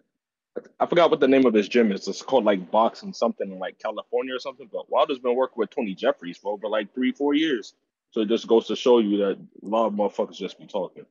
[0.80, 2.08] I forgot what the name of his gym is.
[2.08, 4.68] It's called like boxing something in like California or something.
[4.72, 7.74] But Wilder's been working with Tony Jeffries for over like three, four years.
[8.10, 11.06] So it just goes to show you that a lot of motherfuckers just be talking.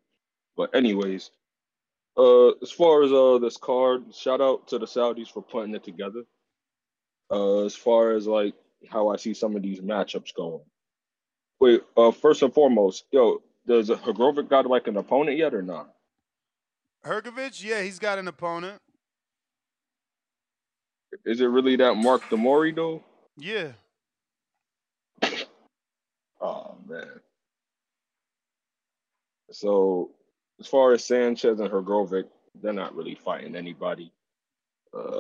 [0.58, 1.32] But anyways,
[2.20, 5.84] uh, as far as uh this card, shout out to the Saudis for putting it
[5.84, 6.24] together.
[7.32, 8.56] Uh, as far as like
[8.90, 10.62] how I see some of these matchups going.
[11.60, 15.90] Wait, uh, first and foremost, yo, does Hrgovic got like an opponent yet or not?
[17.06, 18.82] Hrgovic, yeah, he's got an opponent.
[21.26, 23.04] Is it really that Mark De Mori though?
[23.38, 23.72] Yeah.
[26.42, 27.20] Oh man.
[29.52, 30.12] So
[30.60, 32.26] as far as Sanchez and Hrgovic,
[32.62, 34.12] they're not really fighting anybody.
[34.94, 35.20] Uh,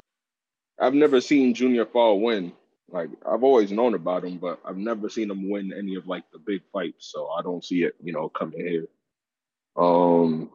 [0.80, 2.54] I've never seen Junior Fa win.
[2.90, 6.24] Like I've always known about him, but I've never seen him win any of like
[6.32, 7.12] the big fights.
[7.12, 8.88] So I don't see it, you know, coming here.
[9.76, 10.50] Um,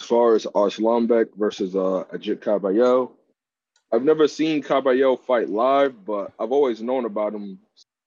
[0.00, 3.10] as far as Arslanbek versus uh Agit Kabayel,
[3.92, 7.58] I've never seen Kabayel fight live, but I've always known about him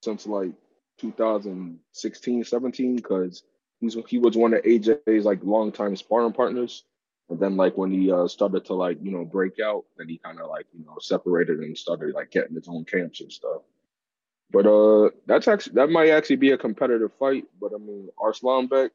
[0.03, 0.51] since like
[0.99, 3.43] 2016, 17, because
[3.79, 6.83] he's he was one of AJ's like longtime sparring partners.
[7.29, 10.17] And then like when he uh, started to like you know break out, then he
[10.17, 13.61] kind of like you know separated and started like getting his own camps and stuff.
[14.49, 17.45] But uh, that's actually that might actually be a competitive fight.
[17.59, 18.91] But I mean, Arslanbek,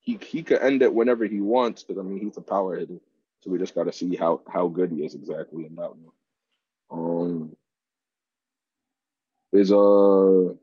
[0.00, 3.00] he he could end it whenever he wants because I mean he's a power hitter.
[3.40, 6.12] So we just got to see how how good he is exactly in that one.
[6.90, 7.56] Um,
[9.52, 10.54] is uh,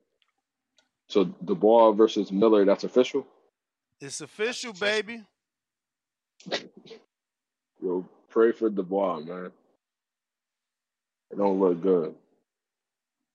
[1.08, 2.66] so Dubois versus Miller.
[2.66, 3.26] That's official.
[4.00, 5.24] It's official, baby.
[7.82, 9.52] Yo, pray for Dubois, man.
[11.32, 12.16] It don't look good.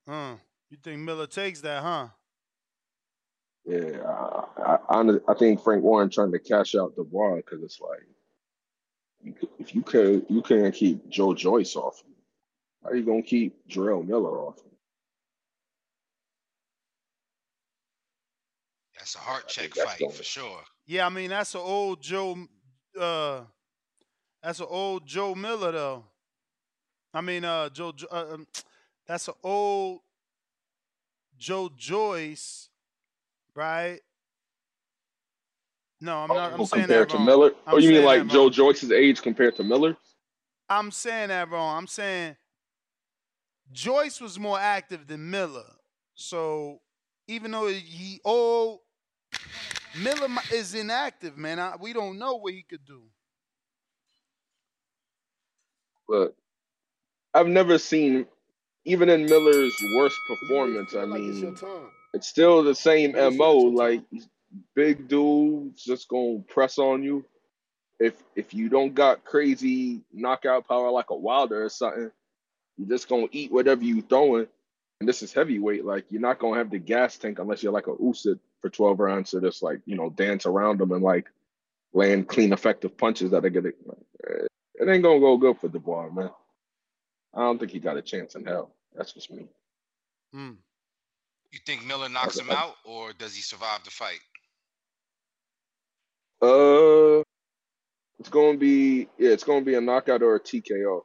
[0.08, 0.34] Huh.
[0.70, 2.08] You think Miller takes that, huh?
[3.64, 7.80] Yeah, I, I, I, I think Frank Warren trying to cash out Dubois because it's
[7.80, 12.02] like, if you can you can't keep Joe Joyce off,
[12.82, 14.58] how are you gonna keep Jarrell Miller off?
[19.02, 20.60] That's a heart check fight for sure.
[20.86, 22.36] Yeah, I mean that's an old Joe.
[22.96, 23.40] Uh,
[24.40, 26.04] that's an old Joe Miller though.
[27.12, 27.92] I mean, uh, Joe.
[28.12, 28.46] Uh, um,
[29.04, 30.02] that's an old
[31.36, 32.68] Joe Joyce,
[33.56, 33.98] right?
[36.00, 36.52] No, I'm not.
[36.52, 37.24] I'm Oh, saying compared that to.
[37.24, 37.54] Miller?
[37.66, 38.50] I'm oh, you mean like Joe.
[38.50, 39.96] Joyce's age compared to Miller?
[40.68, 41.76] I'm saying that wrong.
[41.76, 42.36] I'm saying
[43.72, 45.66] Joyce was more active than Miller.
[46.14, 46.78] So
[47.26, 48.78] even though he old,
[50.00, 51.58] Miller is inactive, man.
[51.58, 53.02] I, we don't know what he could do.
[56.08, 56.34] But
[57.34, 58.26] I've never seen,
[58.84, 60.94] even in Miller's worst performance.
[60.94, 61.56] I mean,
[62.14, 63.54] it's still the same mo.
[63.56, 64.02] Like
[64.74, 67.24] big dudes just gonna press on you.
[68.00, 72.10] If if you don't got crazy knockout power like a Wilder or something,
[72.76, 74.46] you're just gonna eat whatever you throwing.
[75.00, 75.84] And this is heavyweight.
[75.84, 78.98] Like you're not gonna have the gas tank unless you're like a Usyk for 12
[78.98, 81.26] rounds to just like you know dance around them and like
[81.92, 83.72] land clean, effective punches that are gonna.
[84.74, 86.30] It ain't gonna go good for Dubois, man.
[87.34, 88.70] I don't think he got a chance in hell.
[88.96, 89.46] That's just me.
[90.32, 90.52] Hmm.
[91.50, 94.20] You think Miller knocks him out, or does he survive the fight?
[96.40, 97.22] Uh,
[98.18, 101.02] it's gonna be yeah, it's gonna be a knockout or a TKO.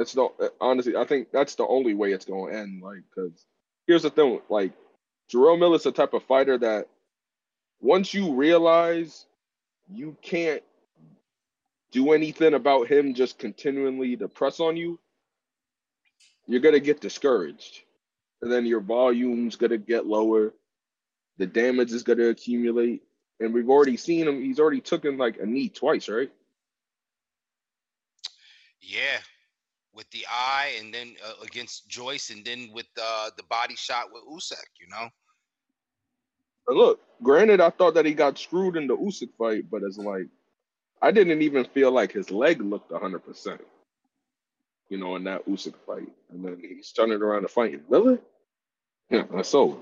[0.00, 0.30] That's the
[0.62, 2.82] honestly, I think that's the only way it's gonna end.
[2.82, 3.44] Like, cause
[3.90, 4.70] here's the thing, like
[5.28, 6.86] Jerome Miller's the type of fighter that
[7.80, 9.26] once you realize
[9.92, 10.62] you can't
[11.90, 14.96] do anything about him just continually to press on you,
[16.46, 17.80] you're gonna get discouraged.
[18.42, 20.54] And then your volume's gonna get lower,
[21.38, 23.02] the damage is gonna accumulate.
[23.40, 26.30] And we've already seen him, he's already taken like a knee twice, right?
[28.80, 29.18] Yeah,
[30.00, 34.06] with the eye, and then uh, against Joyce, and then with uh, the body shot
[34.10, 34.64] with Usyk.
[34.80, 35.08] You know,
[36.74, 40.26] look, granted, I thought that he got screwed in the Usyk fight, but it's like
[41.02, 43.60] I didn't even feel like his leg looked hundred percent.
[44.88, 48.18] You know, in that Usyk fight, and then he's turning around to fight Miller.
[49.10, 49.76] Yeah, that's over.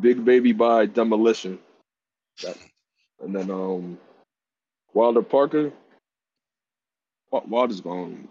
[0.00, 1.60] Big baby by demolition.
[2.42, 2.58] That,
[3.22, 3.98] and then um,
[4.92, 5.72] Wilder Parker.
[7.32, 8.28] Wilder's going.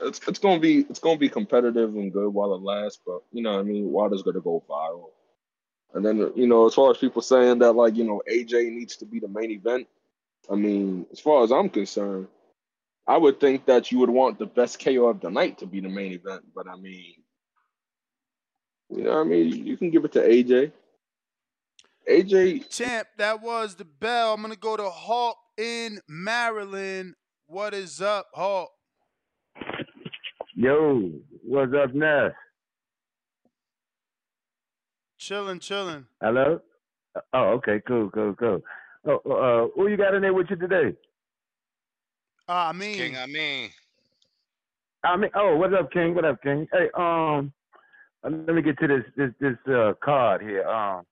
[0.00, 3.42] It's it's gonna be it's gonna be competitive and good while it lasts, but you
[3.42, 3.92] know what I mean.
[3.92, 5.10] Wilder's gonna go viral.
[5.94, 8.96] And then you know, as far as people saying that like you know AJ needs
[8.96, 9.86] to be the main event,
[10.50, 12.28] I mean, as far as I'm concerned,
[13.06, 15.80] I would think that you would want the best KO of the night to be
[15.80, 16.44] the main event.
[16.54, 17.14] But I mean,
[18.90, 20.72] you know, I mean, you can give it to AJ.
[22.08, 24.34] AJ, Champ, that was the bell.
[24.34, 27.14] I'm gonna go to Hawk in Maryland.
[27.50, 28.68] What is up, Hawk?
[30.54, 32.28] Yo, what's up now?
[35.16, 36.04] Chilling, chilling.
[36.20, 36.60] Hello?
[37.32, 38.60] Oh, okay, cool, cool, cool.
[39.06, 40.94] Oh, uh, who you got in there with you today?
[42.48, 43.16] Ah, I mean, King.
[43.16, 43.70] I mean,
[45.02, 46.14] I mean, oh, what's up, King?
[46.14, 46.66] What up, King?
[46.70, 47.50] Hey, um,
[48.24, 50.68] uh, let me get to this this this uh, card here.
[50.68, 51.06] Um,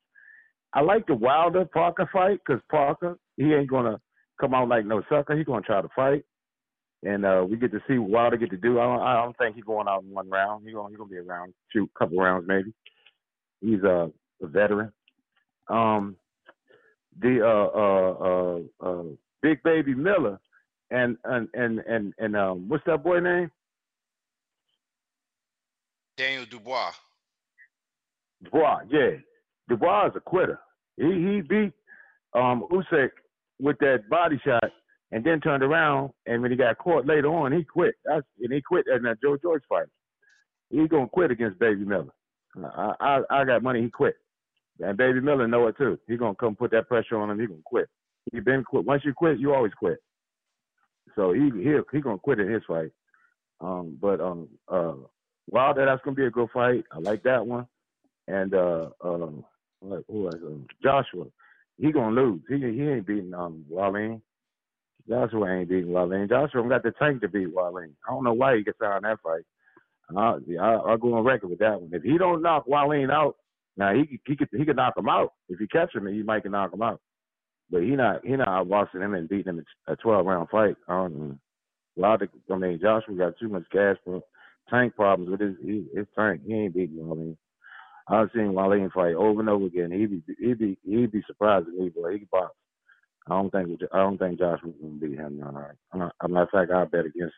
[0.75, 3.99] I like the Wilder Parker fight because Parker he ain't gonna
[4.41, 5.37] come out like no sucker.
[5.37, 6.25] He gonna try to fight.
[7.03, 8.81] and uh, we get to see what Wilder get to do.
[8.81, 10.65] I don't, I don't think he's going out in one round.
[10.65, 12.73] He's gonna, he gonna be around, a couple rounds maybe.
[13.61, 14.11] He's a,
[14.43, 14.93] a veteran.
[15.69, 16.17] Um,
[17.21, 19.05] the uh, uh, uh, uh,
[19.43, 20.39] Big Baby Miller,
[20.91, 23.51] and and and and, and um, what's that boy name?
[26.17, 26.93] Daniel Dubois.
[28.43, 29.11] Dubois, yeah.
[29.69, 30.59] Dubois is a quitter.
[30.97, 31.73] He he beat
[32.35, 33.11] um Usyk
[33.61, 34.71] with that body shot
[35.13, 37.95] and then turned around and when he got caught later on he quit.
[38.05, 39.87] That's and he quit in that Joe Joyce fight.
[40.71, 42.13] He gonna quit against Baby Miller.
[42.57, 44.17] I I, I got money, he quit.
[44.81, 45.99] And Baby Miller know it too.
[46.07, 47.89] He gonna come put that pressure on him, he gonna quit.
[48.33, 48.85] He been quit.
[48.85, 49.99] Once you quit, you always quit.
[51.15, 52.91] So he he he gonna quit in his fight.
[53.61, 54.95] Um but um uh
[55.49, 56.85] Wilder, that's gonna be a good fight.
[56.93, 57.67] I like that one.
[58.29, 59.45] And uh um
[59.81, 61.27] like who was um, Joshua,
[61.79, 62.41] he gonna lose.
[62.49, 64.23] He he ain't beating um Wallin.
[65.09, 66.29] Joshua ain't beating Wallin.
[66.29, 67.95] Joshua got the tank to beat Wallin.
[68.09, 69.43] I don't know why he gets out in that fight.
[70.15, 71.91] Uh, I, I'll go on record with that one.
[71.93, 73.37] If he don't knock Wallin out,
[73.77, 75.33] now he he could he could knock him out.
[75.49, 77.01] If he catch him, he might can knock him out.
[77.71, 80.77] But he not he not outboxing him and beating him a twelve round fight.
[80.89, 81.39] Um,
[81.97, 84.23] Wilder, I mean Joshua got too much gas for
[84.71, 85.57] tank problems with his
[85.95, 86.43] his tank.
[86.47, 87.37] He ain't beating Wallin.
[88.09, 89.91] I've seen Wallin fight over and over again.
[89.91, 92.55] He'd be he'd be he'd be surprised if he boy he could box.
[93.29, 95.41] I don't think I don't think Joshua can beat him.
[95.41, 96.05] No, no.
[96.07, 97.35] As a matter of fact, I bet against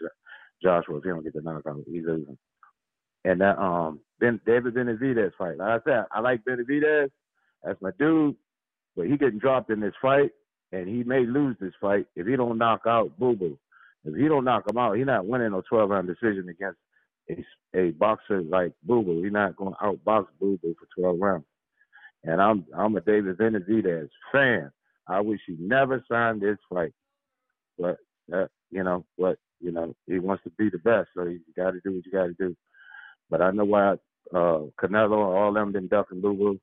[0.62, 1.84] Joshua if he don't get the knockout.
[1.86, 2.36] He's losing.
[3.24, 5.56] And that um Ben David Benavidez fight.
[5.56, 7.08] Like I said, I like Benavidez.
[7.64, 8.36] That's my dude.
[8.96, 10.30] But he getting dropped in this fight,
[10.72, 13.58] and he may lose this fight if he don't knock out Boo Boo.
[14.04, 16.78] If he don't knock him out, he's not winning no 12 round decision against
[17.30, 17.44] a,
[17.78, 19.22] a boxer like Boo Boo.
[19.22, 21.44] He's not going to outbox Boo Boo for 12 rounds.
[22.24, 24.70] And I'm I'm a David Benavidez fan.
[25.08, 26.92] I wish he never signed this fight,
[27.78, 27.98] but
[28.34, 31.72] uh, you know, but you know, he wants to be the best, so you got
[31.72, 32.56] to do what you got to do.
[33.30, 33.92] But I know why
[34.34, 36.60] uh, Canelo and all them been ducking Boo Boo,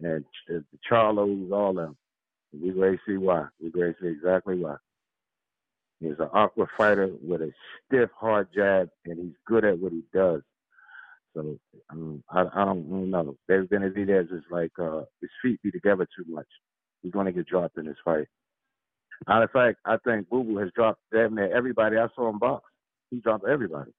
[0.00, 1.96] and the Charlos, all them.
[2.52, 3.46] We to see why.
[3.62, 4.76] We to see exactly why.
[6.04, 7.50] He's an awkward fighter with a
[7.86, 10.42] stiff, hard jab, and he's good at what he does.
[11.34, 11.58] So
[11.90, 13.36] um, I, I don't, I don't know.
[13.48, 16.46] David Benavidez is like uh, his feet be together too much.
[17.02, 18.26] He's going to get dropped in this fight.
[19.26, 22.38] Matter of fact, I think Boo Boo has dropped damn near everybody I saw him
[22.38, 22.64] box.
[23.10, 23.92] He dropped everybody.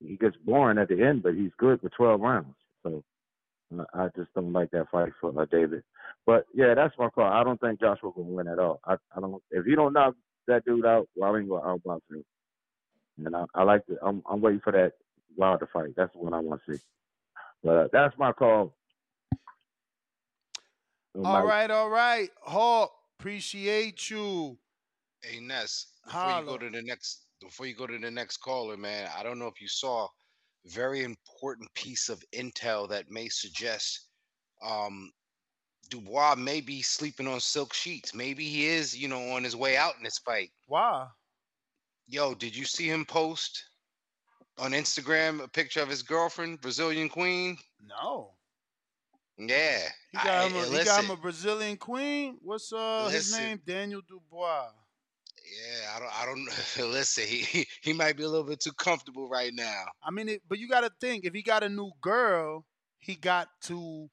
[0.00, 2.54] He gets boring at the end, but he's good for 12 rounds.
[2.82, 3.02] So
[3.94, 5.82] I just don't like that fight for uh, David.
[6.26, 7.30] But yeah, that's my call.
[7.30, 8.80] I don't think Joshua will win at all.
[8.84, 9.42] I, I don't.
[9.50, 10.14] If he don't knock
[10.48, 12.24] that dude out, well, I ain't gonna outbox him.
[13.24, 13.96] And I, I like to.
[14.02, 14.92] I'm, I'm waiting for that
[15.36, 15.94] Wilder fight.
[15.96, 16.82] That's the one I want to see.
[17.62, 18.74] But uh, that's my call.
[21.24, 22.30] All right, all right.
[22.42, 24.56] Hawk, appreciate you.
[25.22, 28.76] Hey Ness, before you go to the next before you go to the next caller,
[28.76, 30.06] man, I don't know if you saw
[30.66, 34.08] very important piece of intel that may suggest
[34.62, 35.10] um
[35.88, 38.14] Dubois may be sleeping on silk sheets.
[38.14, 40.50] Maybe he is, you know, on his way out in this fight.
[40.66, 41.06] Why?
[42.06, 43.64] Yo, did you see him post
[44.58, 47.56] on Instagram a picture of his girlfriend, Brazilian Queen?
[47.86, 48.32] No.
[49.38, 49.78] Yeah.
[50.10, 52.38] He got, I- him a, he got him a Brazilian queen.
[52.42, 53.60] What's uh his name?
[53.66, 54.70] Daniel Dubois.
[55.44, 58.72] yeah, I don't I don't listen, he, he he might be a little bit too
[58.72, 59.84] comfortable right now.
[60.02, 62.64] I mean, it, but you got to think if he got a new girl,
[62.98, 64.08] he got to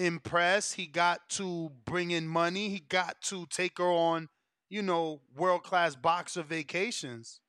[0.00, 0.72] impress.
[0.72, 2.68] He got to bring in money.
[2.70, 4.28] He got to take her on,
[4.68, 7.40] you know, world class boxer vacations.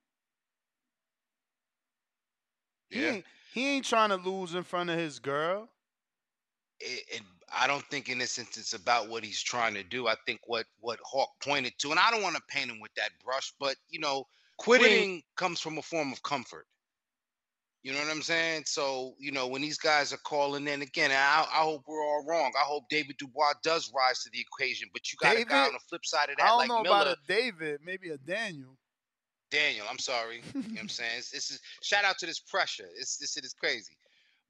[2.89, 3.07] He Yeah.
[3.07, 5.69] ain't he ain't trying to lose in front of his girl.
[6.79, 7.21] it, it,
[7.53, 10.07] I don't think in this instance about what he's trying to do.
[10.07, 12.93] I think what what Hawk pointed to, and I don't want to paint him with
[12.95, 14.25] that brush, but you know,
[14.57, 16.67] quitting comes from a form of comfort.
[17.83, 18.63] You know what I'm saying?
[18.67, 22.23] So you know when these guys are calling in again, I, I hope we're all
[22.27, 22.51] wrong.
[22.55, 25.73] I hope David Dubois does rise to the occasion, but you got a guy on
[25.73, 26.43] the flip side of that.
[26.43, 26.95] I don't like know Miller.
[26.95, 28.77] about a David, maybe a Daniel.
[29.49, 30.41] Daniel, I'm sorry.
[30.53, 31.11] you know what I'm saying?
[31.17, 32.87] This, this is shout out to this pressure.
[32.97, 33.97] This this shit is crazy.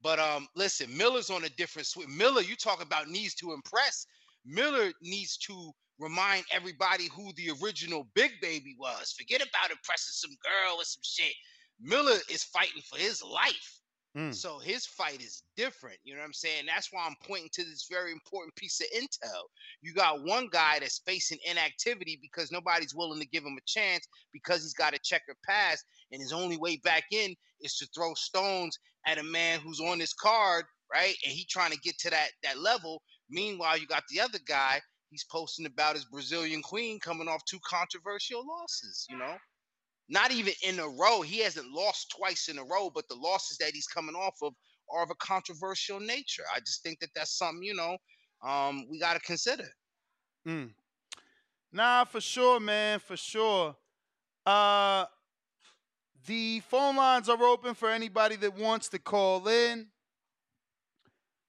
[0.02, 2.14] But um, listen, Miller's on a different swing.
[2.14, 4.06] Miller, you talk about needs to impress.
[4.44, 9.12] Miller needs to remind everybody who the original Big Baby was.
[9.12, 11.34] Forget about impressing some girl or some shit.
[11.82, 13.80] Miller is fighting for his life.
[14.14, 14.30] Hmm.
[14.30, 15.96] So his fight is different.
[16.04, 16.64] You know what I'm saying?
[16.66, 19.42] That's why I'm pointing to this very important piece of intel.
[19.80, 24.06] You got one guy that's facing inactivity because nobody's willing to give him a chance
[24.32, 28.12] because he's got a checkered past, and his only way back in is to throw
[28.14, 31.14] stones at a man who's on his card, right?
[31.24, 33.00] And he trying to get to that that level.
[33.30, 34.80] Meanwhile, you got the other guy.
[35.08, 39.06] He's posting about his Brazilian queen coming off two controversial losses.
[39.08, 39.36] You know,
[40.12, 41.22] not even in a row.
[41.22, 44.52] He hasn't lost twice in a row, but the losses that he's coming off of
[44.92, 46.42] are of a controversial nature.
[46.54, 47.96] I just think that that's something you know
[48.46, 49.68] um, we got to consider.
[50.46, 50.70] Mm.
[51.72, 53.74] Nah, for sure, man, for sure.
[54.44, 55.06] Uh,
[56.26, 59.86] the phone lines are open for anybody that wants to call in.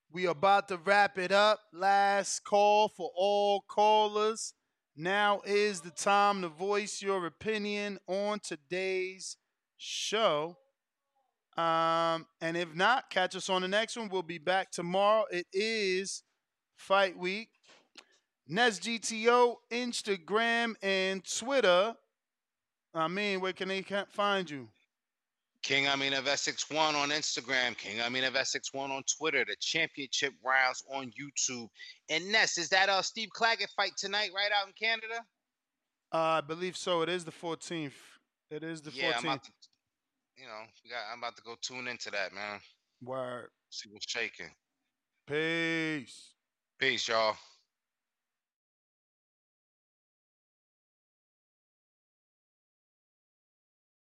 [0.09, 1.59] We are about to wrap it up.
[1.73, 4.53] Last call for all callers.
[4.95, 9.37] Now is the time to voice your opinion on today's
[9.77, 10.57] show.
[11.57, 14.09] Um, and if not, catch us on the next one.
[14.09, 15.25] We'll be back tomorrow.
[15.31, 16.21] It is
[16.75, 17.49] fight week.
[18.47, 21.95] Nez GTO, Instagram, and Twitter.
[22.93, 24.67] I mean, where can they find you?
[25.63, 29.55] King Amin of Essex One on Instagram, King Amin of Essex One on Twitter, the
[29.59, 31.67] championship rounds on YouTube.
[32.09, 35.23] And Ness, is that uh Steve Claggett fight tonight, right out in Canada?
[36.13, 37.01] Uh, I believe so.
[37.01, 37.93] It is the 14th.
[38.51, 39.23] It is the yeah, I'm 14th.
[39.23, 39.51] about to,
[40.37, 42.59] you know, we got, I'm about to go tune into that, man.
[43.01, 43.49] Word.
[43.69, 44.51] See what's shaking.
[45.25, 46.33] Peace.
[46.77, 47.35] Peace, y'all.